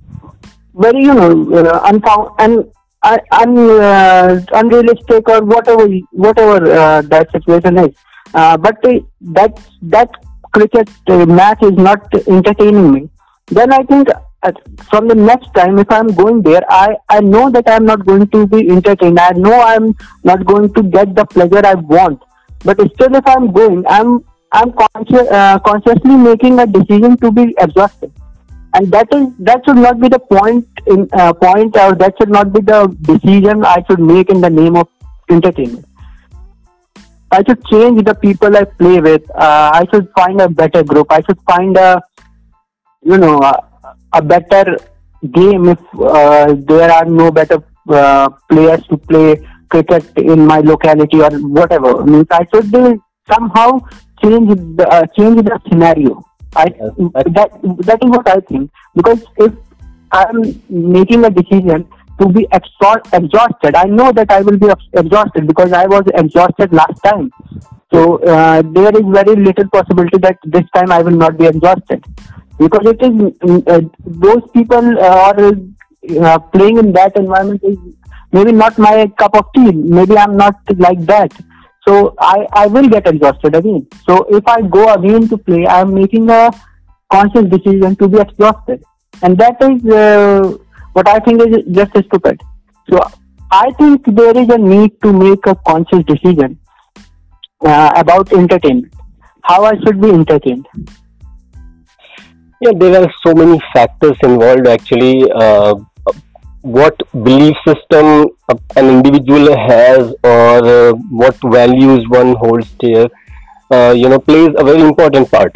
very, 0.74 1.04
you 1.04 1.14
know, 1.14 1.54
uh, 1.54 1.82
unfound 1.86 2.30
and 2.40 2.72
un, 3.04 3.58
uh, 3.70 4.42
unrealistic 4.54 5.28
or 5.30 5.44
whatever 5.44 5.88
whatever 6.12 6.72
uh, 6.72 7.02
that 7.02 7.32
situation 7.32 7.78
is. 7.78 7.96
Uh, 8.34 8.58
but 8.58 8.76
that 9.22 9.60
that 9.82 10.10
cricket 10.54 10.90
match 11.28 11.62
is 11.62 11.74
not 11.74 12.14
entertaining 12.28 12.92
me. 12.92 13.10
Then 13.48 13.72
I 13.74 13.84
think 13.84 14.10
from 14.90 15.08
the 15.08 15.16
next 15.16 15.54
time 15.56 15.80
if 15.80 15.92
i'm 15.92 16.10
going 16.20 16.42
there 16.48 16.62
i 16.70 16.96
i 17.10 17.20
know 17.20 17.50
that 17.50 17.68
i'm 17.68 17.86
not 17.86 18.06
going 18.06 18.28
to 18.28 18.46
be 18.46 18.60
entertained 18.70 19.20
i 19.20 19.30
know 19.30 19.60
i'm 19.62 19.96
not 20.24 20.46
going 20.46 20.72
to 20.74 20.84
get 20.84 21.16
the 21.16 21.26
pleasure 21.26 21.66
i 21.66 21.74
want 21.74 22.22
but 22.64 22.80
still 22.94 23.16
if 23.16 23.28
i'm 23.28 23.52
going 23.52 23.84
i'm 23.88 24.24
i'm 24.52 24.72
consci- 24.72 25.32
uh, 25.32 25.58
consciously 25.60 26.16
making 26.16 26.60
a 26.60 26.68
decision 26.68 27.18
to 27.18 27.32
be 27.32 27.56
exhausted 27.58 28.12
and 28.76 28.92
that 28.92 29.08
is 29.18 29.28
that 29.40 29.62
should 29.66 29.78
not 29.78 30.00
be 30.00 30.10
the 30.10 30.20
point 30.20 30.68
in 30.94 31.08
uh, 31.14 31.34
point 31.34 31.78
or 31.78 31.96
that 31.96 32.14
should 32.18 32.30
not 32.30 32.52
be 32.56 32.62
the 32.62 32.80
decision 33.10 33.64
I 33.66 33.84
should 33.88 34.02
make 34.02 34.30
in 34.30 34.42
the 34.42 34.50
name 34.50 34.76
of 34.76 34.90
entertainment. 35.30 35.86
I 37.32 37.42
should 37.48 37.64
change 37.68 38.04
the 38.04 38.16
people 38.16 38.58
I 38.58 38.66
play 38.66 39.00
with. 39.00 39.30
Uh, 39.32 39.72
I 39.80 39.86
should 39.92 40.10
find 40.18 40.42
a 40.42 40.50
better 40.50 40.84
group. 40.84 41.08
I 41.10 41.22
should 41.22 41.40
find 41.54 41.78
a 41.78 42.04
you 43.06 43.18
know 43.18 43.40
a, 43.40 43.54
a 44.14 44.22
better 44.22 44.78
game 45.32 45.70
if 45.70 45.80
uh, 46.00 46.54
there 46.72 46.92
are 46.92 47.06
no 47.06 47.32
better 47.32 47.64
uh, 47.90 48.30
players 48.50 48.86
to 48.88 48.98
play 48.98 49.28
cricket 49.70 50.06
in 50.18 50.46
my 50.46 50.60
locality 50.60 51.22
or 51.22 51.32
whatever. 51.60 52.02
I 52.02 52.06
means 52.06 52.28
I 52.32 52.46
should 52.54 52.72
somehow 53.32 53.80
change 54.24 54.50
the 54.78 54.88
uh, 54.90 55.06
change 55.18 55.44
the 55.44 55.60
scenario 55.68 56.24
I 56.56 56.66
that 57.38 57.50
that 57.90 58.00
is 58.04 58.10
what 58.10 58.28
I 58.30 58.40
think 58.40 58.72
because 58.96 59.24
if 59.38 59.54
I'm 60.12 60.42
making 60.70 61.26
a 61.26 61.30
decision 61.30 61.88
to 62.20 62.30
be 62.30 62.48
exhausted, 62.54 63.76
I 63.76 63.84
know 63.84 64.12
that 64.14 64.32
I 64.32 64.42
will 64.42 64.58
be 64.58 64.68
exhausted 64.94 65.48
because 65.48 65.74
I 65.74 65.86
was 65.86 66.04
exhausted 66.14 66.72
last 66.72 66.98
time. 67.04 67.30
So 67.94 68.24
uh, 68.24 68.62
there 68.78 68.96
is 68.96 69.04
very 69.08 69.36
little 69.36 69.70
possibility 69.70 70.18
that 70.20 70.38
this 70.46 70.64
time 70.74 70.92
I 70.92 71.02
will 71.02 71.18
not 71.24 71.38
be 71.38 71.46
exhausted 71.46 72.06
because 72.58 72.86
it 72.86 73.02
is 73.02 73.64
uh, 73.68 73.82
those 74.06 74.44
people 74.54 75.00
are 75.00 75.52
uh, 76.22 76.40
playing 76.40 76.78
in 76.78 76.92
that 76.94 77.16
environment 77.16 77.62
is 77.64 77.78
maybe 78.32 78.52
not 78.52 78.78
my 78.78 79.08
cup 79.18 79.36
of 79.36 79.46
tea. 79.56 79.72
Maybe 79.72 80.18
I'm 80.18 80.38
not 80.38 80.56
like 80.78 81.00
that. 81.06 81.32
So 81.88 82.16
I, 82.20 82.48
I 82.54 82.68
will 82.68 82.88
get 82.90 83.08
exhausted 83.08 83.56
again. 83.56 83.88
So 84.08 84.26
if 84.30 84.48
I 84.48 84.62
go 84.62 84.94
again 84.94 85.28
to 85.30 85.38
play, 85.38 85.66
I 85.68 85.82
am 85.82 85.94
making 85.94 86.30
a 86.30 86.52
conscious 87.12 87.46
decision 87.46 87.96
to 87.98 88.08
be 88.08 88.20
exhausted. 88.20 88.84
And 89.22 89.38
that 89.38 89.58
is 89.62 89.86
uh, 89.92 90.58
what 90.94 91.08
I 91.08 91.20
think 91.20 91.42
is 91.42 91.64
just 91.72 91.92
stupid. 92.08 92.42
So 92.90 93.00
I 93.52 93.72
think 93.74 94.04
there 94.08 94.38
is 94.38 94.50
a 94.50 94.58
need 94.58 95.00
to 95.04 95.14
make 95.14 95.46
a 95.46 95.56
conscious 95.68 96.04
decision 96.06 96.58
uh, 97.66 97.92
about 97.96 98.34
entertainment. 98.34 98.94
How 99.44 99.64
I 99.64 99.74
should 99.82 100.02
be 100.02 100.10
entertained. 100.10 100.68
Yeah, 102.62 102.72
there 102.78 103.02
are 103.02 103.14
so 103.26 103.34
many 103.34 103.60
factors 103.74 104.18
involved 104.24 104.68
actually. 104.68 105.30
Uh, 105.32 105.76
what 106.62 106.98
belief 107.24 107.56
system 107.68 108.26
an 108.76 108.90
individual 108.90 109.56
has 109.56 110.14
or 110.24 110.66
uh, 110.66 110.94
what 111.12 111.36
values 111.44 112.04
one 112.10 112.36
holds 112.38 112.72
dear 112.80 113.08
uh, 113.72 113.94
you 113.96 114.10
know 114.10 114.18
plays 114.18 114.50
a 114.58 114.64
very 114.64 114.82
important 114.82 115.30
part 115.30 115.56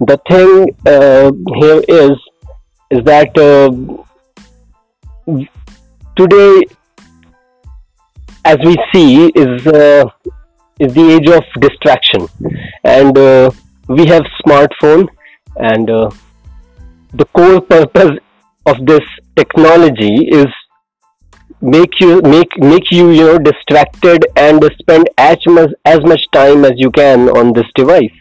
the 0.00 0.18
thing 0.28 0.66
uh, 0.84 1.30
here 1.60 1.80
is 1.86 2.10
is 2.90 3.04
that 3.04 3.36
uh, 3.38 3.70
today, 6.16 6.62
as 8.44 8.58
we 8.64 8.76
see, 8.92 9.26
is 9.26 9.66
uh, 9.66 10.04
is 10.80 10.94
the 10.94 11.10
age 11.14 11.28
of 11.28 11.44
distraction, 11.60 12.26
and 12.84 13.16
we 13.88 14.06
have 14.06 14.22
smartphone, 14.44 15.06
and 15.56 15.90
uh, 15.90 16.10
the 17.14 17.24
core 17.26 17.60
purpose 17.60 18.18
of 18.66 18.84
this 18.84 19.00
technology 19.36 20.28
is 20.28 20.46
make 21.60 21.98
you 22.00 22.20
make 22.22 22.56
make 22.58 22.90
you 22.90 23.10
you 23.10 23.24
know 23.24 23.38
distracted 23.38 24.26
and 24.36 24.62
spend 24.78 25.08
as 25.18 25.38
much 25.46 25.70
as 25.84 26.00
much 26.02 26.20
time 26.32 26.64
as 26.64 26.72
you 26.76 26.90
can 26.90 27.28
on 27.30 27.52
this 27.52 27.66
device. 27.74 28.12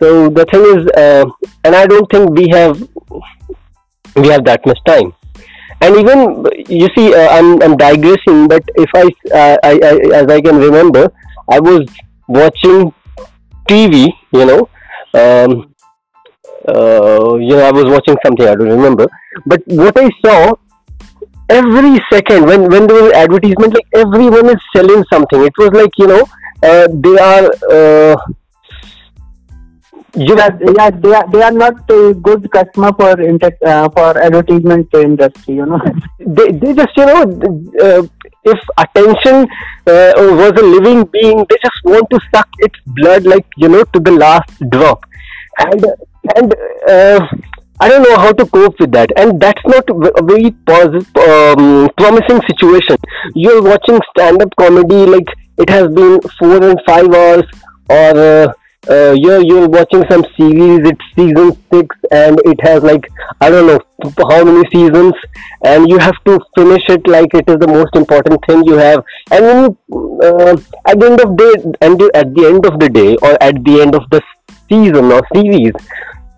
So 0.00 0.28
the 0.28 0.44
thing 0.46 0.64
is 0.76 0.86
uh, 0.96 1.24
and 1.64 1.74
i 1.74 1.86
don't 1.86 2.10
think 2.10 2.30
we 2.30 2.48
have 2.50 2.80
we 4.16 4.28
have 4.28 4.44
that 4.44 4.64
much 4.64 4.78
time. 4.86 5.12
And 5.82 5.94
even 5.96 6.46
you 6.68 6.88
see 6.96 7.14
uh, 7.14 7.28
I'm, 7.28 7.62
I'm 7.62 7.76
digressing 7.76 8.48
but 8.48 8.62
if 8.76 8.90
I, 8.94 9.04
uh, 9.30 9.58
I, 9.62 9.72
I 9.88 10.20
as 10.20 10.26
i 10.26 10.40
can 10.40 10.56
remember 10.56 11.12
i 11.50 11.60
was 11.60 11.86
watching 12.28 12.94
tv 13.68 14.10
you 14.32 14.46
know 14.46 14.70
um, 15.12 15.74
uh, 16.68 17.34
you 17.36 17.54
know 17.56 17.66
i 17.66 17.72
was 17.72 17.84
watching 17.84 18.16
something 18.24 18.46
i 18.46 18.54
don't 18.54 18.68
remember. 18.68 19.06
But 19.44 19.62
what 19.66 19.98
i 19.98 20.08
saw 20.24 20.54
every 21.48 22.00
second 22.12 22.46
when 22.46 22.68
when 22.68 22.86
there 22.86 23.02
was 23.02 23.12
advertisement 23.12 23.74
like 23.74 23.88
everyone 23.94 24.50
is 24.50 24.62
selling 24.74 25.04
something. 25.12 25.42
It 25.42 25.52
was 25.58 25.70
like 25.72 25.90
you 25.98 26.06
know 26.06 26.24
uh, 26.62 26.88
they 26.90 27.18
are 27.18 27.46
uh, 27.70 28.16
you 30.16 30.34
yeah, 30.36 30.48
yeah 30.76 30.90
they 30.90 31.14
are 31.14 31.30
they 31.30 31.42
are 31.42 31.52
not 31.52 31.90
a 31.90 32.14
good 32.14 32.50
customer 32.50 32.90
for 32.98 33.20
inter- 33.20 33.58
uh, 33.64 33.88
for 33.90 34.18
advertisement 34.18 34.88
industry 34.94 35.56
you 35.56 35.66
know. 35.66 35.80
They, 36.18 36.50
they 36.52 36.74
just 36.74 36.96
you 36.96 37.06
know 37.06 37.22
uh, 37.80 38.02
if 38.44 38.58
attention 38.78 39.46
uh, 39.86 40.12
was 40.40 40.52
a 40.56 40.62
living 40.62 41.04
being 41.04 41.44
they 41.48 41.58
just 41.62 41.84
want 41.84 42.08
to 42.10 42.20
suck 42.34 42.48
its 42.58 42.78
blood 42.86 43.24
like 43.24 43.46
you 43.56 43.68
know 43.68 43.84
to 43.84 44.00
the 44.00 44.12
last 44.12 44.50
drop. 44.70 45.04
And 45.58 45.84
and 46.34 46.54
uh, 46.88 47.26
I 47.78 47.88
don't 47.88 48.02
know 48.02 48.16
how 48.16 48.32
to 48.32 48.46
cope 48.46 48.80
with 48.80 48.92
that, 48.92 49.10
and 49.18 49.40
that's 49.40 49.62
not 49.66 49.84
a 49.90 50.22
very 50.22 50.50
positive, 50.66 51.06
um, 51.16 51.88
promising 51.96 52.40
situation. 52.46 52.96
You're 53.34 53.62
watching 53.62 54.00
stand-up 54.10 54.54
comedy 54.58 55.04
like 55.06 55.28
it 55.58 55.68
has 55.68 55.88
been 55.88 56.20
four 56.38 56.62
and 56.62 56.80
five 56.86 57.12
hours, 57.12 57.44
or 57.90 58.16
uh, 58.16 58.52
uh, 58.88 59.14
you're 59.18 59.42
you're 59.42 59.68
watching 59.68 60.04
some 60.08 60.24
series. 60.38 60.88
It's 60.88 61.04
season 61.14 61.52
six, 61.70 61.94
and 62.10 62.40
it 62.44 62.58
has 62.62 62.82
like 62.82 63.10
I 63.42 63.50
don't 63.50 63.66
know 63.66 63.80
how 64.30 64.42
many 64.42 64.64
seasons, 64.72 65.12
and 65.62 65.86
you 65.88 65.98
have 65.98 66.16
to 66.24 66.40
finish 66.56 66.88
it 66.88 67.06
like 67.06 67.34
it 67.34 67.44
is 67.46 67.58
the 67.58 67.68
most 67.68 67.94
important 67.94 68.40
thing 68.46 68.64
you 68.64 68.74
have. 68.74 69.04
And 69.30 69.44
you, 69.44 70.20
uh, 70.22 70.56
at 70.86 70.98
the 70.98 71.06
end 71.10 71.20
of 71.20 71.36
day, 71.36 71.52
and 71.82 72.00
at 72.14 72.34
the 72.34 72.46
end 72.46 72.64
of 72.64 72.80
the 72.80 72.88
day, 72.88 73.16
or 73.20 73.36
at 73.42 73.62
the 73.64 73.82
end 73.82 73.94
of 73.94 74.08
the 74.10 74.22
season 74.68 75.12
or 75.12 75.22
series 75.34 75.72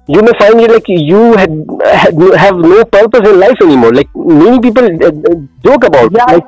you 0.08 0.22
may 0.22 0.32
find 0.38 0.60
it 0.60 0.70
like 0.70 0.88
you 0.88 1.34
had, 1.34 1.50
had 1.84 2.14
have 2.44 2.56
no 2.56 2.84
purpose 2.84 3.28
in 3.28 3.40
life 3.40 3.58
anymore. 3.60 3.92
Like 3.92 4.08
many 4.14 4.58
people 4.58 4.84
uh, 4.84 5.08
uh 5.08 5.36
joke 5.62 5.84
about 5.84 6.10
yeah. 6.12 6.24
like 6.24 6.46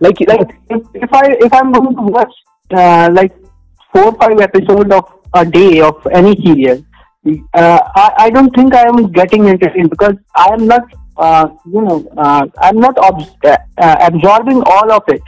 like 0.00 0.20
like 0.28 0.50
if, 0.68 0.82
if 0.94 1.12
I 1.12 1.24
if 1.46 1.52
I'm 1.52 1.72
going 1.72 1.96
to 1.96 2.02
watch 2.02 2.32
uh, 2.72 3.08
like 3.12 3.32
four 3.92 4.12
five 4.16 4.38
episodes 4.40 4.92
of 4.92 5.04
a 5.32 5.46
day 5.46 5.80
of 5.80 6.06
any 6.12 6.36
serial, 6.42 6.84
uh, 7.54 7.80
I 7.96 8.12
I 8.26 8.30
don't 8.30 8.54
think 8.54 8.74
I 8.74 8.86
am 8.92 9.10
getting 9.12 9.48
entertained 9.48 9.90
because 9.90 10.16
I 10.36 10.48
am 10.52 10.66
not 10.66 10.82
uh, 11.16 11.48
you 11.66 11.82
know 11.82 12.06
uh, 12.18 12.46
I'm 12.60 12.78
not 12.78 12.98
ob- 12.98 13.28
uh, 13.44 13.96
absorbing 14.10 14.62
all 14.66 14.92
of 14.92 15.04
it 15.08 15.22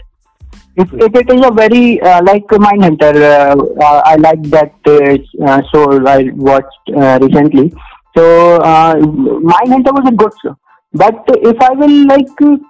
if, 0.76 0.93
if 0.93 1.14
it 1.14 1.30
is 1.30 1.45
a 1.45 1.50
very 1.50 2.00
uh, 2.00 2.23
like 2.23 2.47
Mindhunter, 2.47 3.15
uh, 3.17 3.56
uh, 3.85 4.02
I 4.04 4.17
like 4.17 4.43
that 4.45 4.75
uh, 4.87 5.45
uh, 5.45 5.63
show 5.73 6.06
I 6.06 6.30
watched 6.35 6.85
uh, 6.97 7.19
recently. 7.21 7.73
So 8.17 8.56
uh, 8.56 8.95
Mindhunter 8.95 9.93
was 9.93 10.08
a 10.08 10.13
good 10.13 10.32
show, 10.43 10.56
but 10.93 11.25
if 11.28 11.61
I 11.61 11.73
will 11.73 12.06
like 12.06 12.63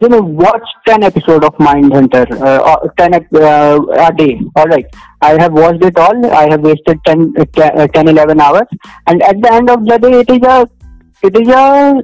you 0.00 0.08
know 0.08 0.20
watch 0.20 0.68
10 0.86 1.02
episode 1.02 1.42
of 1.44 1.54
Mindhunter 1.54 2.26
uh, 2.40 2.58
or 2.70 2.94
10 2.98 3.14
uh, 3.14 3.78
a 4.08 4.12
day 4.14 4.40
all 4.54 4.66
right. 4.66 4.86
I 5.22 5.40
have 5.40 5.52
watched 5.52 5.82
it 5.82 5.96
all. 5.96 6.26
I 6.26 6.48
have 6.50 6.60
wasted 6.60 6.98
10, 7.06 7.34
10 7.54 8.08
11 8.08 8.40
hours. 8.40 8.66
And 9.06 9.22
at 9.22 9.40
the 9.40 9.52
end 9.52 9.70
of 9.70 9.86
the 9.86 9.98
day 9.98 10.20
it 10.20 10.30
is 10.30 10.42
a 10.42 10.68
it 11.22 11.34
is 11.40 11.48
a 11.48 12.02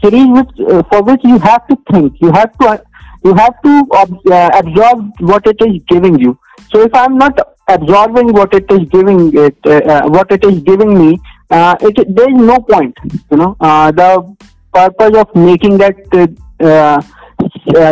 series 0.00 0.28
which 0.28 0.70
uh, 0.70 0.82
for 0.90 1.02
which 1.02 1.20
you 1.24 1.38
have 1.40 1.66
to 1.66 1.76
think. 1.90 2.14
You 2.20 2.30
have 2.30 2.56
to 2.58 2.80
you 3.24 3.34
have 3.34 3.60
to 3.62 3.86
uh, 3.92 4.50
absorb 4.54 5.12
what 5.20 5.46
it 5.46 5.56
is 5.60 5.82
giving 5.88 6.18
you. 6.18 6.38
So 6.70 6.80
if 6.82 6.94
i'm 6.94 7.16
not 7.18 7.38
absorbing 7.68 8.32
what 8.32 8.54
it 8.54 8.70
is 8.70 8.88
giving 8.90 9.20
it 9.36 9.56
uh, 9.66 9.80
uh 9.92 10.08
what 10.08 10.30
it 10.30 10.44
is 10.44 10.60
giving 10.62 10.96
me 10.98 11.18
uh, 11.50 11.76
it 11.80 11.96
there 12.14 12.30
is 12.30 12.40
no 12.40 12.58
point 12.58 12.96
you 13.30 13.36
know. 13.36 13.56
Uh, 13.60 13.90
the 13.92 14.36
purpose 14.72 15.16
of 15.16 15.34
making 15.34 15.78
that 15.78 15.96
uh, 16.60 17.00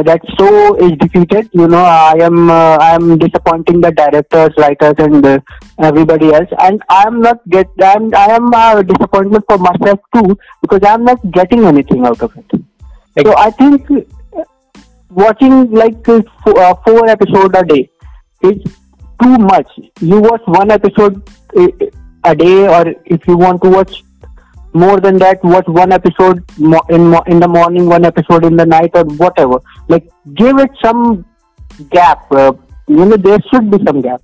that 0.09 0.21
show 0.39 0.75
is 0.77 0.93
defeated 0.99 1.49
you 1.53 1.69
know. 1.69 1.85
I 1.85 2.15
am 2.21 2.51
i 2.51 2.91
am 2.95 3.19
disappointing 3.19 3.81
the 3.81 3.93
directors 3.93 4.51
writers 4.59 4.95
and 4.99 5.43
everybody 5.79 6.33
else. 6.33 6.49
And 6.59 6.83
i 6.89 7.05
am 7.07 7.21
not 7.21 7.49
get 7.49 7.69
i'm 7.83 8.15
i 8.15 8.27
am 8.39 8.53
a 8.53 8.83
disappointment 8.83 9.45
for 9.49 9.59
myself 9.59 10.01
too 10.15 10.37
because 10.63 10.81
i'm 10.85 11.05
not 11.05 11.31
getting 11.31 11.65
anything 11.65 12.07
out 12.07 12.21
of 12.23 12.37
it. 12.37 12.61
So 13.23 13.37
i 13.37 13.51
think 13.51 13.89
watching 15.15 15.71
like 15.71 16.09
uh, 16.09 16.23
uh, 16.47 16.75
four 16.87 17.09
episodes 17.09 17.59
a 17.59 17.65
day 17.65 17.91
is 18.43 18.63
too 19.23 19.37
much. 19.39 19.69
You 20.01 20.21
watch 20.21 20.43
one 20.47 20.71
episode 20.71 21.29
uh, 21.57 21.69
a 22.25 22.35
day, 22.35 22.67
or 22.69 22.95
if 23.05 23.27
you 23.27 23.37
want 23.37 23.63
to 23.63 23.71
watch 23.71 24.03
more 24.73 25.01
than 25.01 25.19
that, 25.19 25.43
watch 25.45 25.67
one 25.69 25.93
episode 25.93 26.45
in 26.59 27.15
in 27.27 27.41
the 27.41 27.49
morning, 27.49 27.87
one 27.87 28.05
episode 28.05 28.45
in 28.45 28.57
the 28.57 28.67
night, 28.67 28.91
or 28.95 29.05
whatever. 29.05 29.61
Like 29.89 30.09
give 30.35 30.59
it 30.59 30.71
some 30.85 31.25
gap. 31.91 32.31
Uh, 32.31 32.53
you 32.89 33.05
know, 33.05 33.17
there 33.17 33.39
should 33.51 33.71
be 33.71 33.79
some 33.85 34.01
gap. 34.03 34.21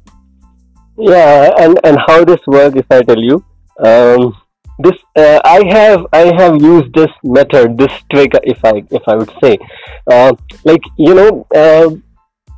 Yeah, 0.98 1.54
and 1.58 1.78
and 1.84 1.98
how 2.06 2.24
this 2.24 2.40
works, 2.46 2.76
if 2.76 2.86
I 2.90 3.02
tell 3.02 3.18
you, 3.18 3.44
um, 3.78 4.36
this 4.82 4.98
uh, 5.16 5.40
i 5.44 5.60
have 5.68 6.06
i 6.12 6.24
have 6.40 6.60
used 6.62 6.92
this 6.94 7.10
method 7.22 7.76
this 7.78 7.92
trick 8.12 8.32
if 8.42 8.64
i 8.64 8.82
if 8.90 9.02
i 9.06 9.14
would 9.14 9.32
say. 9.42 9.58
Uh, 10.10 10.32
like 10.64 10.82
you 10.96 11.14
know 11.14 11.46
uh, 11.54 11.90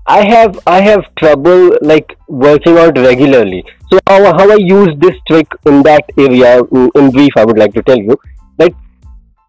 i 0.06 0.20
have 0.26 0.58
i 0.66 0.80
have 0.80 1.04
trouble 1.16 1.76
like 1.82 2.16
working 2.28 2.78
out 2.78 2.98
regularly. 2.98 3.64
So 3.90 3.98
how, 4.08 4.24
how 4.38 4.50
i 4.50 4.56
use 4.56 4.94
this 4.98 5.16
trick 5.28 5.48
in 5.66 5.82
that 5.82 6.04
area 6.16 6.62
in, 7.00 7.11
brief 7.11 7.32
i 7.37 7.44
would 7.44 7.58
like 7.58 7.74
to 7.74 7.82
tell 7.82 7.98
you 7.98 8.16
that 8.58 8.72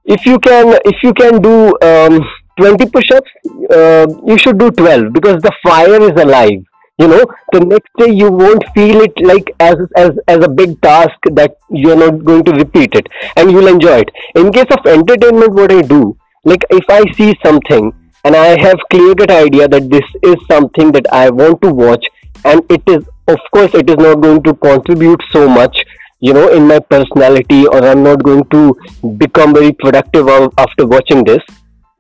if 0.05 0.25
you 0.25 0.38
can 0.39 0.77
if 0.86 1.03
you 1.03 1.13
can 1.13 1.41
do 1.41 1.77
um, 1.81 2.19
20 2.59 2.86
push-ups 2.89 3.31
uh, 3.71 4.05
you 4.27 4.38
should 4.38 4.57
do 4.57 4.69
12 4.69 5.13
because 5.13 5.41
the 5.41 5.51
fire 5.63 6.01
is 6.01 6.21
alive 6.21 6.63
you 6.99 7.08
know 7.08 7.25
the 7.51 7.60
next 7.60 7.89
day 7.97 8.12
you 8.12 8.32
won't 8.32 8.63
feel 8.75 9.01
it 9.01 9.13
like 9.21 9.49
as 9.60 9.75
as 9.95 10.12
as 10.27 10.43
a 10.43 10.47
big 10.47 10.79
task 10.82 11.17
that 11.32 11.58
you're 11.69 11.95
not 11.95 12.23
going 12.23 12.43
to 12.43 12.51
repeat 12.51 12.93
it 12.93 13.08
and 13.36 13.51
you'll 13.51 13.67
enjoy 13.67 13.99
it. 13.99 14.12
In 14.36 14.51
case 14.51 14.71
of 14.77 14.86
entertainment 14.86 15.53
what 15.53 15.71
i 15.71 15.82
do 15.82 16.15
like 16.45 16.63
if 16.69 16.86
i 16.89 17.03
see 17.13 17.34
something 17.43 17.91
and 18.23 18.36
i 18.36 18.62
have 18.62 18.79
cut 18.91 19.32
idea 19.32 19.67
that 19.67 19.89
this 19.89 20.03
is 20.21 20.36
something 20.51 20.91
that 20.91 21.12
i 21.12 21.29
want 21.29 21.62
to 21.62 21.73
watch 21.73 22.06
and 22.45 22.62
it 22.69 22.84
is 22.88 23.03
of 23.27 23.39
course 23.51 23.73
it 23.73 23.89
is 23.89 23.97
not 23.97 24.21
going 24.21 24.43
to 24.43 24.53
contribute 24.53 25.21
so 25.32 25.47
much 25.47 25.84
you 26.19 26.34
know 26.34 26.49
in 26.49 26.67
my 26.67 26.79
personality 26.79 27.65
or 27.65 27.84
i'm 27.86 28.03
not 28.03 28.23
going 28.23 28.43
to 28.51 28.75
become 29.17 29.53
very 29.53 29.71
productive 29.71 30.27
after 30.58 30.86
watching 30.86 31.23
this 31.23 31.41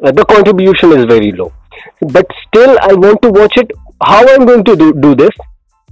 uh, 0.03 0.11
the 0.11 0.25
contribution 0.25 0.91
is 0.91 1.05
very 1.05 1.31
low. 1.31 1.51
But 2.01 2.27
still 2.47 2.77
i 2.81 2.93
want 2.93 3.21
to 3.21 3.31
watch 3.31 3.57
it 3.57 3.71
how 4.03 4.27
I'm 4.27 4.45
going 4.45 4.63
to 4.63 4.75
do, 4.75 4.93
do 4.93 5.15
this, 5.15 5.31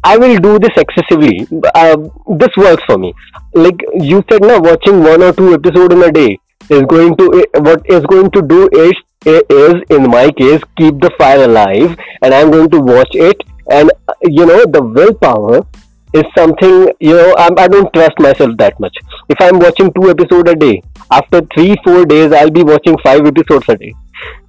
I 0.04 0.18
will 0.18 0.38
do 0.38 0.58
this 0.60 0.72
excessively. 0.78 1.48
Uh, 1.76 1.98
this 2.38 2.50
works 2.58 2.84
for 2.86 2.98
me. 2.98 3.14
Like 3.54 3.80
you 3.94 4.24
said, 4.30 4.42
now 4.42 4.60
watching 4.60 5.04
one 5.04 5.22
or 5.22 5.32
two 5.34 5.54
episodes 5.54 5.94
in 5.94 6.04
a 6.04 6.12
day 6.12 6.40
is 6.70 6.82
going 6.84 7.16
to 7.18 7.26
eh, 7.42 7.60
what 7.60 7.82
is 7.88 8.04
going 8.06 8.32
to 8.32 8.42
do 8.42 8.68
is 8.72 8.94
eh, 9.26 9.42
is 9.50 9.76
in 9.90 10.10
my 10.10 10.32
case 10.32 10.62
keep 10.78 11.00
the 11.02 11.12
fire 11.18 11.44
alive, 11.44 11.96
and 12.24 12.34
I'm 12.34 12.50
going 12.50 12.70
to 12.72 12.80
watch 12.80 13.14
it. 13.14 13.44
And 13.70 13.92
uh, 14.08 14.14
you 14.24 14.46
know 14.46 14.66
the 14.66 14.82
willpower 14.82 15.66
is 16.14 16.24
something 16.36 16.92
you 17.00 17.16
know 17.16 17.36
I'm, 17.38 17.58
I 17.60 17.68
do 17.68 17.84
not 17.84 17.94
trust 17.94 18.20
myself 18.20 18.58
that 18.58 18.80
much. 18.80 18.96
If 19.30 19.38
I'm 19.40 19.60
watching 19.60 19.94
two 19.94 20.10
episodes 20.10 20.50
a 20.50 20.56
day, 20.56 20.82
after 21.12 21.42
three 21.54 21.76
four 21.84 22.06
days 22.06 22.32
I'll 22.32 22.50
be 22.50 22.64
watching 22.64 22.98
five 23.04 23.26
episodes 23.26 23.70
a 23.70 23.78
day. 23.78 23.94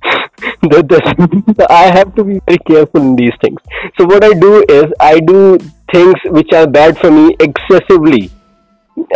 so 1.59 1.67
I 1.69 1.91
have 1.99 2.15
to 2.17 2.25
be 2.25 2.41
very 2.47 2.59
careful 2.67 3.01
in 3.01 3.17
these 3.17 3.37
things. 3.41 3.61
So 3.99 4.05
what 4.07 4.25
I 4.25 4.33
do 4.33 4.65
is 4.69 4.85
I 5.01 5.21
do 5.21 5.59
things 5.93 6.15
which 6.27 6.53
are 6.53 6.67
bad 6.67 6.99
for 6.99 7.11
me 7.11 7.37
excessively. 7.41 8.31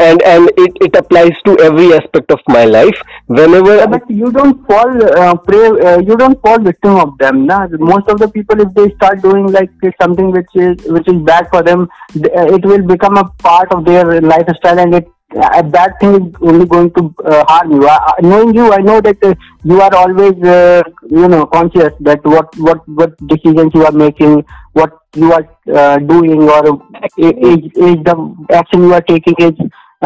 and 0.05 0.23
and 0.23 0.51
it, 0.57 0.77
it 0.87 0.97
applies 0.97 1.33
to 1.47 1.59
every 1.61 1.93
aspect 1.95 2.31
of 2.31 2.41
my 2.49 2.65
life 2.65 2.99
whenever 3.27 3.77
Yeah, 3.77 3.87
but 3.87 4.11
you 4.11 4.31
don't 4.33 4.67
fall 4.67 5.05
uh, 5.23 5.35
prey, 5.37 5.67
uh, 5.89 5.99
you 5.99 6.17
don't 6.17 6.41
fall 6.41 6.59
victim 6.59 6.97
of 6.97 7.17
them 7.19 7.47
na? 7.47 7.67
most 7.79 8.09
of 8.09 8.19
the 8.19 8.29
people 8.29 8.61
if 8.61 8.73
they 8.75 8.87
start 8.95 9.23
doing 9.23 9.47
like 9.59 9.71
something 10.01 10.31
which 10.31 10.55
is 10.55 10.77
which 10.97 11.09
is 11.09 11.21
bad 11.23 11.49
for 11.51 11.63
them 11.63 11.89
th- 12.13 12.27
uh, 12.27 12.47
it 12.57 12.65
will 12.65 12.87
become 12.95 13.17
a 13.19 13.25
part 13.49 13.71
of 13.73 13.85
their 13.85 14.21
lifestyle 14.21 14.79
and 14.79 14.95
it 14.95 15.07
that 15.35 15.95
thing 16.01 16.15
is 16.29 16.35
only 16.41 16.67
going 16.67 16.91
to 16.93 17.15
uh, 17.25 17.45
harm 17.49 17.73
you. 17.73 17.87
I, 17.89 17.97
I- 17.97 18.21
knowing 18.23 18.55
you 18.55 18.73
i 18.73 18.79
know 18.79 19.01
that 19.01 19.23
uh, 19.25 19.35
you 19.65 19.81
are 19.81 19.95
always 19.95 20.35
uh, 20.43 20.83
you 21.11 21.29
know 21.29 21.47
conscious 21.47 21.93
that 22.01 22.25
what 22.25 22.49
what 22.59 22.87
what 22.89 23.17
decisions 23.27 23.73
you 23.75 23.85
are 23.85 23.93
making 23.93 24.45
what 24.73 24.99
you 25.15 25.33
are 25.33 25.47
uh, 25.75 25.99
doing 25.99 26.43
or 26.49 26.81
is, 27.19 27.61
is 27.75 27.97
the 28.09 28.47
action 28.53 28.83
you 28.85 28.95
are 28.95 29.01
taking 29.03 29.35
is 29.39 29.55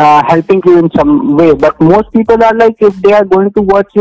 uh, 0.02 0.22
helping 0.28 0.60
you 0.66 0.78
in 0.82 0.90
some 0.96 1.36
way. 1.36 1.52
But 1.64 1.80
most 1.80 2.12
people 2.12 2.42
are 2.48 2.54
like, 2.62 2.76
if 2.90 2.94
they 3.06 3.12
are 3.20 3.24
going 3.24 3.52
to 3.58 3.62
watch 3.72 3.92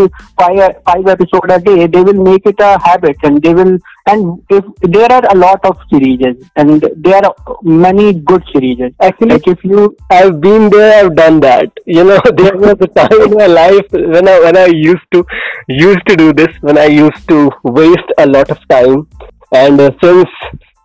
five 0.42 0.60
five 0.90 1.08
episode 1.16 1.52
a 1.58 1.60
day, 1.70 1.88
they 1.88 2.04
will 2.10 2.22
make 2.32 2.46
it 2.54 2.60
a 2.70 2.72
habit, 2.88 3.18
and 3.24 3.42
they 3.48 3.54
will. 3.54 3.78
And 4.12 4.42
if 4.58 4.66
there 4.98 5.12
are 5.18 5.26
a 5.32 5.38
lot 5.46 5.64
of 5.72 5.78
series, 5.90 6.22
and 6.56 6.86
there 7.08 7.24
are 7.26 7.36
many 7.64 8.08
good 8.32 8.44
series. 8.54 8.80
Actually- 9.10 9.30
like 9.36 9.48
if 9.56 9.64
you 9.64 9.82
I've 10.10 10.40
been 10.42 10.70
there, 10.70 10.92
I've 11.04 11.16
done 11.16 11.40
that. 11.42 11.70
You 11.98 12.04
know, 12.10 12.20
there 12.40 12.56
was 12.64 12.76
a 12.88 12.88
time 13.00 13.22
in 13.28 13.34
my 13.42 13.48
life 13.48 13.88
when 13.92 14.28
I 14.34 14.40
when 14.46 14.58
I 14.58 14.66
used 14.68 15.08
to 15.14 15.26
used 15.68 16.06
to 16.08 16.16
do 16.16 16.34
this, 16.34 16.50
when 16.62 16.78
I 16.78 16.86
used 16.86 17.28
to 17.30 17.40
waste 17.64 18.12
a 18.18 18.26
lot 18.36 18.50
of 18.58 18.60
time, 18.76 19.08
and 19.52 19.80
uh, 19.88 19.92
since 20.04 20.30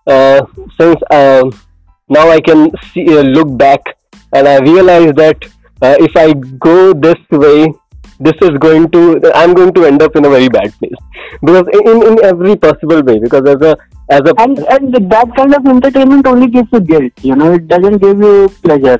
uh, 0.06 0.40
since 0.80 0.96
um 1.10 1.52
now 2.08 2.28
I 2.30 2.40
can 2.40 2.70
see 2.92 3.06
uh, 3.18 3.22
look 3.22 3.56
back, 3.56 3.80
and 4.34 4.48
I 4.48 4.58
realized 4.58 5.16
that 5.16 5.44
uh, 5.82 5.96
if 5.98 6.16
I 6.16 6.32
go 6.58 6.92
this 6.92 7.20
way, 7.30 7.72
this 8.20 8.34
is 8.42 8.58
going 8.58 8.90
to 8.90 9.32
I'm 9.34 9.54
going 9.54 9.72
to 9.74 9.84
end 9.84 10.02
up 10.02 10.14
in 10.16 10.24
a 10.24 10.30
very 10.30 10.48
bad 10.48 10.72
place 10.78 11.00
because 11.42 11.66
in 11.72 12.02
in, 12.08 12.24
every 12.24 12.56
possible 12.56 13.02
way 13.02 13.18
because 13.18 13.48
as 13.54 13.60
a 13.70 13.76
as 14.10 14.20
a 14.20 14.34
and 14.38 14.58
and 14.76 15.10
that 15.10 15.34
kind 15.36 15.54
of 15.54 15.66
entertainment 15.66 16.26
only 16.26 16.48
gives 16.48 16.68
you 16.72 16.80
guilt. 16.80 17.12
You 17.22 17.36
know, 17.36 17.52
it 17.54 17.68
doesn't 17.68 17.98
give 17.98 18.18
you 18.18 18.48
pleasure. 18.62 18.98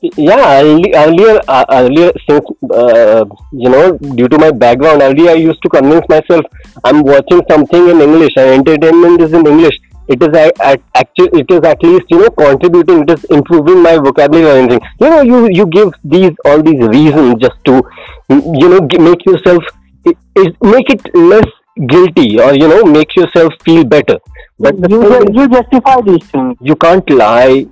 Yeah, 0.00 0.60
earlier, 0.62 1.40
uh, 1.48 1.64
earlier 1.70 2.12
since 2.28 2.44
uh, 2.72 3.24
you 3.52 3.68
know, 3.68 3.98
due 3.98 4.28
to 4.28 4.38
my 4.38 4.52
background, 4.52 5.02
earlier 5.02 5.30
I 5.30 5.34
used 5.34 5.60
to 5.62 5.68
convince 5.68 6.08
myself 6.08 6.44
I'm 6.84 7.02
watching 7.02 7.42
something 7.50 7.88
in 7.88 8.00
English 8.00 8.36
and 8.36 8.50
entertainment 8.60 9.20
is 9.20 9.32
in 9.32 9.44
English. 9.46 9.78
It 10.08 10.22
is 10.22 10.36
at, 10.36 10.52
at 10.60 10.80
actually 10.94 11.40
it 11.40 11.50
is 11.50 11.60
at 11.70 11.82
least 11.82 12.04
you 12.10 12.18
know 12.20 12.30
contributing. 12.30 13.02
It 13.02 13.10
is 13.18 13.24
improving 13.30 13.82
my 13.82 13.96
vocabulary 13.96 14.50
or 14.50 14.58
anything. 14.62 14.80
You 15.00 15.10
know, 15.10 15.20
you 15.22 15.48
you 15.50 15.66
give 15.66 15.90
these 16.04 16.32
all 16.44 16.62
these 16.62 16.80
reasons 16.96 17.34
just 17.40 17.58
to 17.66 17.82
you 18.30 18.68
know 18.68 18.80
make 19.08 19.24
yourself 19.26 19.62
i- 20.06 20.16
is 20.36 20.48
make 20.62 20.90
it 20.90 21.02
less 21.14 21.46
guilty 21.94 22.40
or 22.40 22.54
you 22.54 22.68
know 22.68 22.82
make 22.84 23.14
yourself 23.16 23.52
feel 23.64 23.84
better. 23.84 24.18
But 24.58 24.74
you 24.90 25.00
you 25.38 25.48
justify 25.48 26.00
these 26.10 26.24
things. 26.32 26.56
you 26.60 26.74
can't 26.76 27.08
lie 27.10 27.66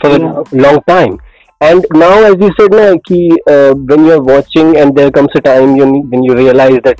for 0.00 0.10
Yeah. 0.10 0.42
a 0.42 0.56
long 0.66 0.80
time. 0.88 1.18
And 1.60 1.84
now, 1.94 2.14
as 2.28 2.36
you 2.44 2.50
said, 2.58 2.72
na, 2.76 2.86
ki, 3.08 3.18
uh, 3.46 3.72
when 3.90 4.04
you're 4.06 4.22
watching, 4.28 4.76
and 4.76 4.96
there 4.96 5.10
comes 5.12 5.28
a 5.36 5.40
time 5.40 5.76
you, 5.76 5.86
when 6.14 6.24
you 6.24 6.34
realize 6.34 6.78
that 6.86 6.98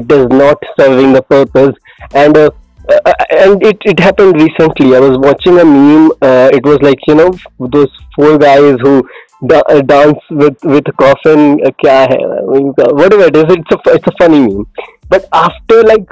it 0.00 0.10
is 0.16 0.26
not 0.28 0.56
serving 0.80 1.12
the 1.12 1.22
purpose, 1.22 1.74
and 2.14 2.36
uh, 2.36 2.50
uh, 2.88 3.12
and 3.30 3.62
it, 3.62 3.78
it 3.84 3.98
happened 3.98 4.40
recently. 4.40 4.94
I 4.96 5.00
was 5.00 5.18
watching 5.18 5.58
a 5.58 5.64
meme. 5.64 6.12
Uh, 6.20 6.50
it 6.52 6.64
was 6.64 6.78
like 6.82 6.98
you 7.06 7.14
know 7.14 7.30
those 7.58 7.90
four 8.14 8.38
guys 8.38 8.76
who 8.80 9.02
da- 9.46 9.68
uh, 9.68 9.82
dance 9.82 10.18
with 10.30 10.56
with 10.64 10.86
a 10.88 10.92
coffin. 10.92 11.60
Uh, 11.64 12.06
mean, 12.52 12.74
uh, 12.78 12.92
whatever 12.92 13.24
it 13.24 13.36
is, 13.36 13.44
it's 13.48 13.70
a 13.72 13.94
it's 13.94 14.06
a 14.06 14.12
funny 14.18 14.40
meme. 14.40 14.66
But 15.08 15.28
after 15.32 15.82
like 15.82 16.08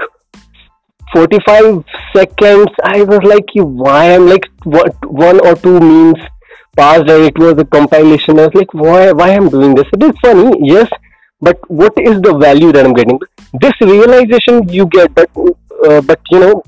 45 1.12 1.84
seconds 2.16 2.68
i 2.84 3.02
was 3.02 3.22
like 3.22 3.48
why 3.54 4.14
i'm 4.14 4.26
like 4.26 4.46
what 4.64 4.94
one 5.04 5.38
or 5.46 5.54
two 5.56 5.78
memes 5.78 6.22
passed 6.76 7.10
and 7.14 7.24
it 7.30 7.38
was 7.38 7.58
a 7.58 7.64
compilation 7.66 8.38
i 8.38 8.46
was 8.46 8.54
like 8.54 8.72
why 8.72 9.12
why 9.12 9.30
i'm 9.30 9.48
doing 9.48 9.74
this 9.74 9.86
it 9.92 10.02
is 10.02 10.12
funny 10.22 10.50
yes 10.62 10.88
but 11.40 11.58
what 11.70 11.92
is 11.98 12.20
the 12.22 12.34
value 12.38 12.72
that 12.72 12.86
i'm 12.86 12.94
getting 12.94 13.18
this 13.60 13.74
realization 13.80 14.66
you 14.68 14.86
get 14.86 15.14
but 15.14 15.30
uh, 15.88 16.00
but 16.00 16.20
you 16.30 16.40
know 16.40 16.62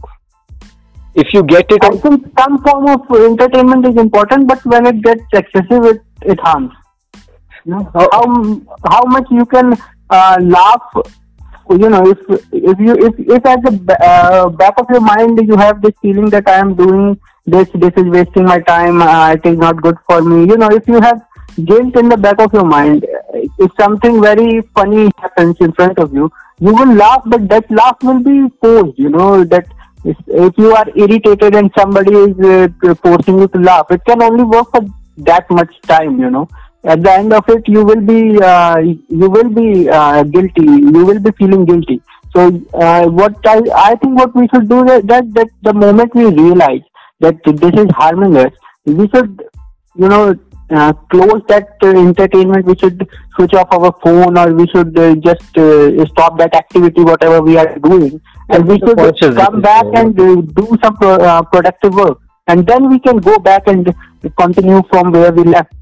if 1.14 1.32
you 1.32 1.42
get 1.44 1.70
it 1.70 1.84
I 1.84 1.90
think 2.04 2.26
some 2.38 2.62
form 2.62 2.88
of 2.88 3.02
entertainment 3.16 3.86
is 3.86 3.96
important, 3.96 4.48
but 4.48 4.64
when 4.64 4.86
it 4.86 5.02
gets 5.02 5.22
excessive, 5.32 5.84
it, 5.84 6.02
it 6.22 6.40
harms. 6.40 6.72
How- 7.70 8.08
how 8.12 8.24
how 8.94 9.02
much 9.04 9.26
you 9.30 9.46
can 9.46 9.74
uh, 10.10 10.36
laugh. 10.40 10.96
You 11.70 11.88
know, 11.88 12.02
if 12.14 12.18
if 12.52 12.78
you 12.86 12.94
if 13.08 13.14
if 13.36 13.46
at 13.46 13.62
the 13.62 13.96
uh, 14.08 14.48
back 14.50 14.74
of 14.80 14.86
your 14.90 15.00
mind 15.00 15.38
you 15.50 15.56
have 15.56 15.80
this 15.80 15.94
feeling 16.02 16.28
that 16.34 16.46
I 16.48 16.56
am 16.64 16.74
doing 16.74 17.18
this, 17.46 17.68
this 17.74 17.94
is 17.96 18.04
wasting 18.16 18.44
my 18.44 18.58
time. 18.60 19.00
Uh, 19.00 19.32
it 19.32 19.46
is 19.46 19.56
not 19.56 19.80
good 19.82 19.96
for 20.06 20.20
me. 20.22 20.40
You 20.50 20.58
know, 20.58 20.68
if 20.80 20.86
you 20.86 21.00
have 21.00 21.22
guilt 21.64 21.96
in 21.96 22.08
the 22.10 22.18
back 22.18 22.38
of 22.40 22.52
your 22.52 22.64
mind, 22.64 23.06
if 23.64 23.70
something 23.80 24.20
very 24.22 24.60
funny 24.74 25.10
happens 25.18 25.56
in 25.60 25.72
front 25.72 25.98
of 25.98 26.12
you, 26.12 26.30
you 26.60 26.74
will 26.74 26.94
laugh, 26.94 27.22
but 27.26 27.48
that 27.48 27.70
laugh 27.70 27.96
will 28.02 28.20
be 28.20 28.48
forced. 28.60 28.98
You 28.98 29.10
know 29.10 29.44
that 29.44 29.66
if, 30.04 30.16
you 30.58 30.74
are 30.74 30.86
irritated 30.94 31.54
and 31.54 31.70
somebody 31.76 32.14
is 32.14 32.38
uh, 32.40 32.94
forcing 33.02 33.38
you 33.38 33.48
to 33.48 33.58
laugh, 33.58 33.86
it 33.90 34.04
can 34.04 34.22
only 34.22 34.44
work 34.44 34.70
for 34.70 34.84
that 35.18 35.50
much 35.50 35.74
time. 35.82 36.18
You 36.20 36.30
know, 36.30 36.48
at 36.84 37.02
the 37.02 37.12
end 37.12 37.32
of 37.32 37.48
it, 37.48 37.66
you 37.66 37.84
will 37.84 38.00
be 38.00 38.40
uh, 38.40 38.78
you 38.78 39.30
will 39.30 39.48
be 39.48 39.88
uh, 39.88 40.22
guilty. 40.24 40.66
You 40.66 41.04
will 41.10 41.20
be 41.20 41.32
feeling 41.32 41.64
guilty. 41.64 42.00
So 42.36 42.48
uh, 42.74 43.06
what 43.06 43.36
I 43.46 43.60
I 43.76 43.94
think 43.96 44.18
what 44.18 44.34
we 44.34 44.48
should 44.48 44.68
do 44.68 44.84
that 44.84 45.06
that, 45.06 45.32
that 45.34 45.48
the 45.62 45.74
moment 45.74 46.14
we 46.14 46.26
realize 46.26 46.82
that 47.20 47.36
this 47.44 47.74
is 47.84 47.90
harming 47.96 48.36
us, 48.36 48.52
we 48.84 49.08
should 49.08 49.44
you 49.96 50.08
know 50.08 50.34
uh, 50.76 50.92
close 51.10 51.42
that 51.48 51.68
uh, 51.82 51.88
entertainment. 51.88 52.64
We 52.66 52.76
should 52.76 53.06
switch 53.36 53.54
off 53.54 53.68
our 53.72 53.92
phone, 54.02 54.38
or 54.38 54.52
we 54.52 54.66
should 54.68 54.98
uh, 54.98 55.14
just 55.16 55.58
uh, 55.58 56.04
stop 56.06 56.38
that 56.38 56.54
activity, 56.54 57.02
whatever 57.02 57.40
we 57.42 57.56
are 57.56 57.78
doing, 57.78 58.20
and 58.48 58.66
we 58.66 58.78
should 58.78 59.36
come 59.36 59.60
back 59.60 59.86
and 59.94 60.18
uh, 60.18 60.34
do 60.60 60.76
some 60.82 60.96
pro- 60.96 61.22
uh, 61.30 61.42
productive 61.42 61.94
work, 61.94 62.18
and 62.48 62.66
then 62.66 62.88
we 62.88 62.98
can 62.98 63.18
go 63.18 63.38
back 63.38 63.66
and 63.66 63.94
continue 64.36 64.82
from 64.90 65.12
where 65.12 65.32
we 65.32 65.44
left. 65.44 65.72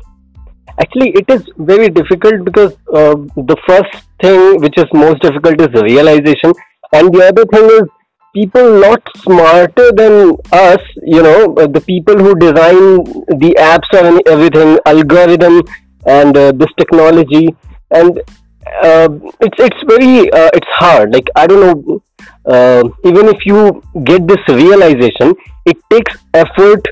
actually 0.83 1.11
it 1.20 1.28
is 1.28 1.42
very 1.59 1.88
difficult 1.88 2.44
because 2.44 2.72
uh, 3.00 3.14
the 3.50 3.57
first 3.66 3.96
thing 4.22 4.61
which 4.61 4.76
is 4.83 4.87
most 4.92 5.20
difficult 5.22 5.61
is 5.61 5.68
the 5.74 5.83
realization 5.83 6.52
and 6.92 7.12
the 7.14 7.24
other 7.31 7.44
thing 7.55 7.66
is 7.78 7.88
people 8.35 8.81
not 8.81 9.03
smarter 9.18 9.92
than 9.92 10.37
us 10.53 10.81
you 11.03 11.23
know 11.23 11.55
the 11.55 11.83
people 11.87 12.18
who 12.18 12.35
design 12.37 13.05
the 13.45 13.55
apps 13.59 13.90
and 13.99 14.21
everything 14.27 14.79
algorithm 14.87 15.62
and 16.07 16.37
uh, 16.37 16.53
this 16.53 16.68
technology. 16.79 17.55
And 17.90 18.18
uh, 18.83 19.09
it's 19.40 19.59
it's 19.59 19.83
very 19.87 20.31
uh, 20.33 20.51
it's 20.55 20.66
hard. 20.68 21.12
Like 21.12 21.29
i 21.37 21.47
don't 21.47 21.61
know 21.61 22.03
uh, 22.47 22.85
even 23.05 23.29
if 23.29 23.45
you 23.45 23.83
get 24.05 24.27
this 24.27 24.40
realization 24.49 25.35
it 25.66 25.77
takes 25.90 26.16
effort 26.35 26.87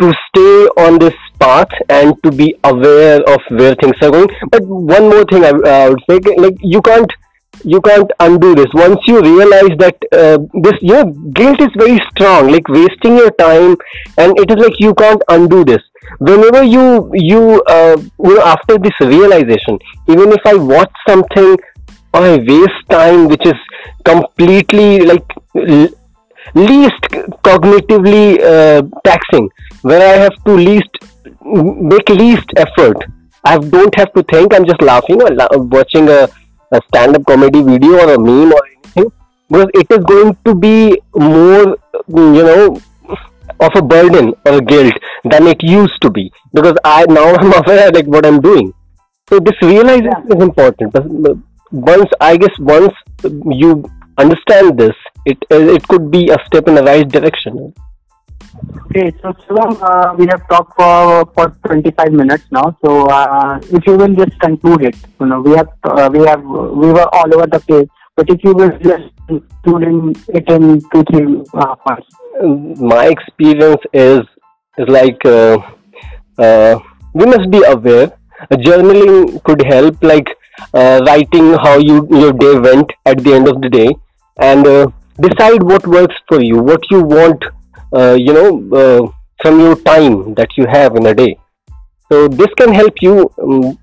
to 0.00 0.12
stay 0.28 0.66
on 0.84 0.98
this 0.98 1.14
path 1.38 1.70
and 1.88 2.14
to 2.22 2.30
be 2.30 2.54
aware 2.64 3.20
of 3.28 3.40
where 3.48 3.74
things 3.74 3.96
are 4.02 4.10
going. 4.10 4.28
But 4.50 4.62
one 4.66 5.08
more 5.08 5.24
thing 5.24 5.44
i, 5.44 5.50
uh, 5.50 5.90
would 5.90 6.02
say 6.08 6.36
like 6.36 6.56
you 6.60 6.80
can't 6.82 7.12
you 7.64 7.80
can't 7.80 8.10
undo 8.20 8.54
this. 8.54 8.66
Once 8.74 9.00
you 9.06 9.20
realize 9.20 9.76
that 9.78 9.96
uh, 10.12 10.38
this 10.62 10.74
your 10.80 11.04
guilt 11.32 11.60
is 11.60 11.70
very 11.76 11.98
strong 12.10 12.50
like 12.50 12.68
wasting 12.68 13.16
your 13.16 13.30
time 13.32 13.76
and 14.18 14.38
it 14.38 14.50
is 14.50 14.56
like 14.56 14.78
you 14.78 14.94
can't 14.94 15.22
undo 15.28 15.64
this. 15.64 15.82
Whenever 16.18 16.62
you 16.62 17.10
you 17.14 17.62
uh, 17.68 17.96
you 17.98 18.34
know 18.34 18.42
after 18.42 18.76
this 18.78 18.92
realization 19.00 19.78
even 20.08 20.32
if 20.32 20.40
i 20.44 20.54
watch 20.54 20.92
something 21.08 21.56
or 22.12 22.20
i 22.20 22.36
waste 22.36 22.82
time 22.90 23.28
which 23.28 23.46
is 23.46 23.54
completely 24.04 25.00
like 25.00 25.24
l- 25.56 25.88
least 26.54 27.02
cognitively 27.48 28.38
uh, 28.52 28.82
taxing 29.04 29.48
where 29.82 30.02
i 30.14 30.18
have 30.24 30.34
to 30.44 30.52
least 30.54 30.90
make 31.44 32.08
least 32.08 32.48
effort. 32.56 32.96
I 33.44 33.58
don't 33.58 33.94
have 33.96 34.12
to 34.14 34.22
think 34.24 34.54
i'm 34.54 34.64
just 34.66 34.82
laughing 34.82 35.20
or 35.22 35.30
la- 35.30 35.48
watching 35.76 36.08
a, 36.08 36.28
a 36.72 36.80
stand-up 36.88 37.24
comedy 37.26 37.62
video 37.62 37.92
or 38.02 38.14
a 38.14 38.18
meme 38.18 38.52
or 38.52 38.62
anything 38.66 39.12
because 39.50 39.70
it 39.74 39.86
is 39.90 40.04
going 40.04 40.36
to 40.44 40.54
be 40.54 41.00
more 41.14 41.76
you 42.08 42.44
know 42.50 42.80
of 43.60 43.72
a 43.76 43.82
burden 43.82 44.32
or 44.46 44.54
a 44.54 44.60
guilt 44.60 44.94
than 45.24 45.46
it 45.46 45.62
used 45.62 46.00
to 46.02 46.10
be. 46.10 46.32
Because 46.52 46.76
i 46.84 47.04
now 47.06 47.34
i'm 47.34 47.52
aware 47.62 47.90
like 47.90 48.06
what 48.06 48.26
i'm 48.26 48.40
doing. 48.40 48.72
So 49.28 49.38
this 49.38 49.56
realization 49.62 50.32
is 50.34 50.42
important. 50.42 50.92
But 50.92 51.36
once 51.70 52.10
i 52.20 52.36
guess 52.36 52.56
once 52.58 52.92
you 53.62 53.84
understand 54.18 54.78
this 54.78 54.96
it 55.24 55.38
it 55.50 55.86
could 55.88 56.10
be 56.10 56.28
a 56.28 56.38
step 56.46 56.68
in 56.68 56.74
the 56.74 56.82
right 56.82 57.08
direction 57.08 57.72
Okay, 58.54 59.10
so 59.22 59.32
Shivam, 59.32 59.78
uh, 59.80 60.14
we 60.18 60.26
have 60.26 60.46
talked 60.48 60.76
for 60.76 61.24
for 61.34 61.48
25 61.64 62.12
minutes 62.12 62.44
now. 62.50 62.76
So 62.84 63.06
uh, 63.06 63.58
if 63.70 63.86
you 63.86 63.96
will 63.96 64.14
just 64.14 64.38
conclude 64.40 64.84
it, 64.84 64.96
you 65.20 65.26
know, 65.26 65.40
we 65.40 65.52
have 65.52 65.68
uh, 65.84 66.10
we 66.12 66.26
have 66.26 66.42
we 66.42 66.92
were 66.92 67.08
all 67.12 67.34
over 67.34 67.46
the 67.46 67.60
place. 67.60 67.88
But 68.14 68.28
if 68.28 68.44
you 68.44 68.52
will 68.52 68.76
just 68.78 69.08
include 69.28 70.18
it 70.28 70.50
in 70.56 70.82
two 70.92 71.02
three 71.10 71.42
uh, 71.54 71.74
points. 71.76 72.08
My 72.78 73.06
experience 73.06 73.80
is 73.94 74.20
is 74.76 74.88
like 74.88 75.24
uh, 75.24 75.56
uh, 76.38 76.78
we 77.14 77.24
must 77.24 77.50
be 77.50 77.62
aware. 77.64 78.12
Journaling 78.50 79.42
could 79.44 79.64
help, 79.64 80.02
like 80.02 80.28
uh, 80.74 81.00
writing 81.06 81.54
how 81.54 81.78
you 81.78 82.06
your 82.10 82.34
day 82.34 82.58
went 82.58 82.92
at 83.06 83.24
the 83.24 83.32
end 83.32 83.48
of 83.48 83.62
the 83.62 83.70
day, 83.70 83.88
and 84.38 84.92
decide 85.20 85.62
what 85.62 85.86
works 85.86 86.16
for 86.28 86.42
you, 86.42 86.58
what 86.58 86.90
you 86.90 87.00
want 87.00 87.42
uh, 87.92 88.16
you 88.18 88.32
know 88.32 88.50
uh, 88.80 89.10
from 89.42 89.60
your 89.60 89.76
time 89.76 90.34
that 90.34 90.56
you 90.56 90.66
have 90.66 90.96
in 90.96 91.06
a 91.06 91.14
day. 91.14 91.38
So 92.10 92.28
this 92.28 92.48
can 92.56 92.72
help 92.72 92.94
you 93.00 93.30
um, 93.42 93.78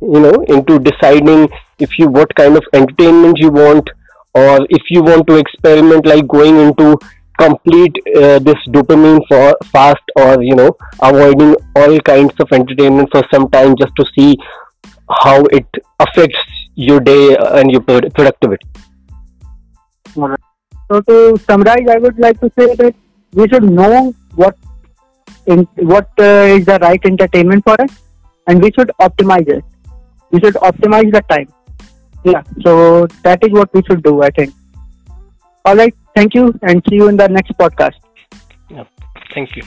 you 0.00 0.20
know 0.20 0.44
into 0.48 0.78
deciding 0.78 1.48
if 1.78 1.98
you 1.98 2.08
what 2.08 2.34
kind 2.34 2.56
of 2.56 2.64
entertainment 2.72 3.38
you 3.38 3.50
want 3.50 3.88
or 4.34 4.66
if 4.70 4.90
you 4.90 5.02
want 5.02 5.26
to 5.26 5.36
experiment 5.36 6.06
like 6.06 6.26
going 6.26 6.56
into 6.58 6.98
complete 7.38 7.96
uh, 8.16 8.38
this 8.40 8.60
dopamine 8.68 9.20
for 9.28 9.56
fast 9.72 10.02
or 10.16 10.42
you 10.42 10.54
know 10.54 10.76
avoiding 11.02 11.54
all 11.76 11.98
kinds 12.00 12.34
of 12.40 12.48
entertainment 12.52 13.08
for 13.12 13.22
some 13.32 13.48
time 13.50 13.76
just 13.76 13.94
to 13.96 14.04
see 14.16 14.36
how 15.22 15.44
it 15.46 15.66
affects 16.00 16.38
your 16.74 17.00
day 17.00 17.36
and 17.36 17.70
your 17.70 17.80
productivity. 17.80 18.66
So 20.14 21.00
to 21.08 21.36
summarize 21.46 21.86
i 21.94 21.98
would 21.98 22.18
like 22.18 22.40
to 22.40 22.50
say 22.58 22.74
that 22.76 22.94
we 23.32 23.48
should 23.48 23.64
know 23.64 24.14
what 24.34 24.56
in, 25.46 25.64
what 25.76 26.08
uh, 26.18 26.56
is 26.56 26.66
the 26.66 26.78
right 26.80 27.00
entertainment 27.04 27.64
for 27.64 27.80
us 27.80 27.90
and 28.46 28.62
we 28.62 28.70
should 28.72 28.90
optimize 29.00 29.48
it. 29.48 29.64
We 30.30 30.40
should 30.40 30.54
optimize 30.54 31.12
the 31.12 31.22
time. 31.28 31.48
Yeah 32.24 32.42
so 32.64 33.06
that 33.22 33.42
is 33.44 33.52
what 33.52 33.72
we 33.72 33.82
should 33.88 34.02
do 34.02 34.22
i 34.22 34.30
think. 34.30 34.54
All 35.64 35.76
right 35.76 35.94
thank 36.14 36.34
you 36.34 36.52
and 36.62 36.82
see 36.88 36.96
you 36.96 37.08
in 37.08 37.16
the 37.16 37.28
next 37.28 37.52
podcast. 37.52 37.98
Yeah 38.68 38.84
thank 39.34 39.56
you 39.56 39.62